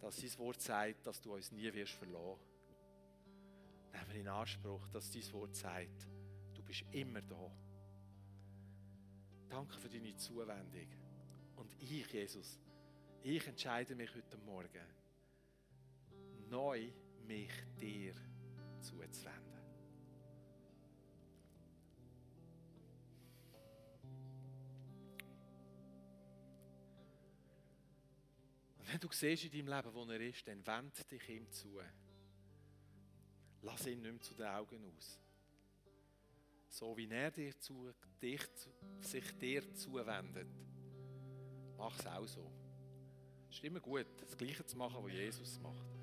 dass 0.00 0.16
dein 0.16 0.38
Wort 0.38 0.60
sagt, 0.60 1.06
dass 1.06 1.20
du 1.20 1.34
uns 1.34 1.50
nie 1.52 1.72
wirst 1.72 1.92
verlassen. 1.94 2.40
Nehmen 3.92 4.08
wir 4.08 4.20
in 4.20 4.28
Anspruch, 4.28 4.88
dass 4.88 5.10
dein 5.10 5.32
Wort 5.32 5.56
sagt, 5.56 6.06
du 6.54 6.62
bist 6.62 6.84
immer 6.92 7.22
da. 7.22 7.50
Danke 9.48 9.76
für 9.76 9.88
deine 9.88 10.14
Zuwendung. 10.16 10.88
Und 11.56 11.74
ich, 11.82 12.12
Jesus, 12.12 12.60
ich 13.22 13.46
entscheide 13.46 13.94
mich 13.94 14.14
heute 14.14 14.36
Morgen, 14.38 14.86
neu 16.48 16.90
mich 17.26 17.50
dir 17.80 18.14
zuzuwenden. 18.80 19.47
Wenn 28.90 29.00
du 29.00 29.08
siehst 29.10 29.44
in 29.44 29.66
deinem 29.66 29.84
Leben, 29.84 29.94
wo 29.94 30.04
er 30.04 30.20
ist, 30.20 30.48
dann 30.48 30.66
wend 30.66 31.10
dich 31.10 31.28
ihm 31.28 31.50
zu. 31.50 31.78
Lass 33.62 33.86
ihn 33.86 34.00
nicht 34.00 34.12
mehr 34.12 34.20
zu 34.20 34.34
den 34.34 34.46
Augen 34.46 34.82
aus. 34.96 35.18
So 36.68 36.96
wie 36.96 37.08
er 37.10 37.30
dir 37.30 37.58
zu, 37.58 37.92
dich, 38.22 38.40
sich 39.00 39.38
dir 39.38 39.74
zuwendet, 39.74 40.48
mach 41.76 41.98
es 41.98 42.06
auch 42.06 42.26
so. 42.26 42.50
Es 43.50 43.56
ist 43.56 43.64
immer 43.64 43.80
gut, 43.80 44.06
das 44.20 44.36
Gleiche 44.36 44.64
zu 44.64 44.76
machen, 44.76 45.02
was 45.02 45.12
Jesus 45.12 45.58
macht. 45.60 45.97